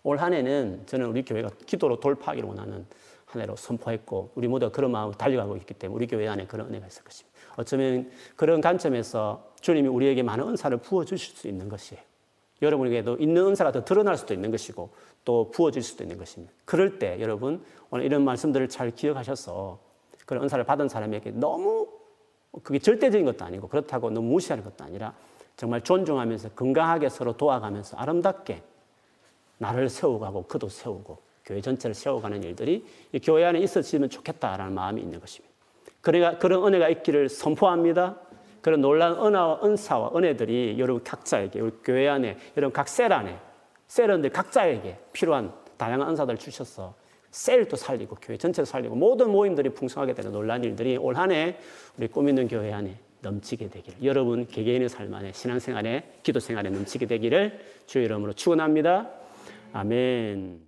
올 0.02 0.18
한 0.18 0.32
해는 0.32 0.82
저는 0.86 1.06
우리 1.06 1.24
교회가 1.24 1.50
기도로 1.66 2.00
돌파하기를 2.00 2.48
원하는 2.48 2.86
한 3.26 3.42
해로 3.42 3.54
선포했고 3.56 4.30
우리 4.34 4.48
모두가 4.48 4.72
그런 4.72 4.92
마음으로 4.92 5.16
달려가고 5.16 5.56
있기 5.58 5.74
때문에 5.74 5.96
우리 5.96 6.06
교회 6.06 6.26
안에 6.26 6.46
그런 6.46 6.68
은혜가 6.68 6.86
있을 6.86 7.04
것입니다. 7.04 7.36
어쩌면 7.56 8.10
그런 8.36 8.60
관점에서 8.60 9.52
주님이 9.60 9.88
우리에게 9.88 10.22
많은 10.22 10.48
은사를 10.48 10.76
부어주실 10.78 11.36
수 11.36 11.48
있는 11.48 11.68
것이에요. 11.68 12.02
여러분에게도 12.62 13.16
있는 13.18 13.46
은사가 13.48 13.72
더 13.72 13.84
드러날 13.84 14.16
수도 14.16 14.32
있는 14.32 14.50
것이고 14.50 14.90
또 15.26 15.50
부어질 15.50 15.82
수도 15.82 16.04
있는 16.04 16.16
것입니다. 16.16 16.54
그럴 16.64 16.98
때 16.98 17.18
여러분 17.20 17.62
오늘 17.90 18.06
이런 18.06 18.24
말씀들을 18.24 18.68
잘 18.70 18.92
기억하셔서 18.92 19.78
그런 20.24 20.44
은사를 20.44 20.64
받은 20.64 20.88
사람에게 20.88 21.32
너무 21.32 21.88
그게 22.62 22.78
절대적인 22.78 23.26
것도 23.26 23.44
아니고 23.44 23.68
그렇다고 23.68 24.08
너무 24.08 24.30
무시하는 24.30 24.64
것도 24.64 24.84
아니라 24.84 25.12
정말 25.56 25.82
존중하면서 25.82 26.50
건강하게 26.50 27.08
서로 27.08 27.36
도와가면서 27.36 27.96
아름답게 27.96 28.62
나를 29.58 29.88
세워가고 29.88 30.44
그도 30.44 30.68
세우고 30.68 31.18
교회 31.44 31.60
전체를 31.60 31.94
세워가는 31.94 32.44
일들이 32.44 32.86
이 33.12 33.18
교회 33.18 33.44
안에 33.44 33.58
있어지면 33.58 34.10
좋겠다라는 34.10 34.72
마음이 34.74 35.02
있는 35.02 35.18
것입니다. 35.18 35.52
그러니까 36.00 36.38
그런 36.38 36.64
은혜가 36.64 36.88
있기를 36.88 37.28
선포합니다. 37.28 38.16
그런 38.62 38.80
놀라운 38.80 39.26
은혜와 39.26 39.60
은사와 39.64 40.12
은혜들이 40.14 40.76
여러분 40.78 41.02
각자에게 41.02 41.60
우리 41.60 41.72
교회 41.82 42.08
안에 42.08 42.38
여러분 42.56 42.72
각 42.72 42.88
셀 42.88 43.12
안에 43.12 43.38
셀원들 43.88 44.30
각자에게 44.30 44.98
필요한 45.12 45.52
다양한 45.76 46.10
은사들을 46.10 46.38
주셔서 46.38 46.94
셀도 47.30 47.76
살리고 47.76 48.16
교회 48.20 48.36
전체를 48.36 48.66
살리고 48.66 48.94
모든 48.94 49.30
모임들이 49.30 49.70
풍성하게 49.70 50.14
되는 50.14 50.32
놀라운 50.32 50.64
일들이 50.64 50.96
올 50.96 51.16
한 51.16 51.30
해 51.32 51.58
우리 51.98 52.08
꿈 52.08 52.28
있는 52.28 52.48
교회 52.48 52.72
안에 52.72 52.96
넘치게 53.20 53.68
되기를 53.68 53.98
여러분 54.04 54.46
개개인의 54.46 54.88
삶 54.88 55.12
안에 55.12 55.32
신앙생활에 55.32 56.18
기도생활에 56.22 56.70
넘치게 56.70 57.06
되기를 57.06 57.60
주의 57.86 58.04
이름으로 58.06 58.32
축원합니다. 58.32 59.10
아멘. 59.72 60.66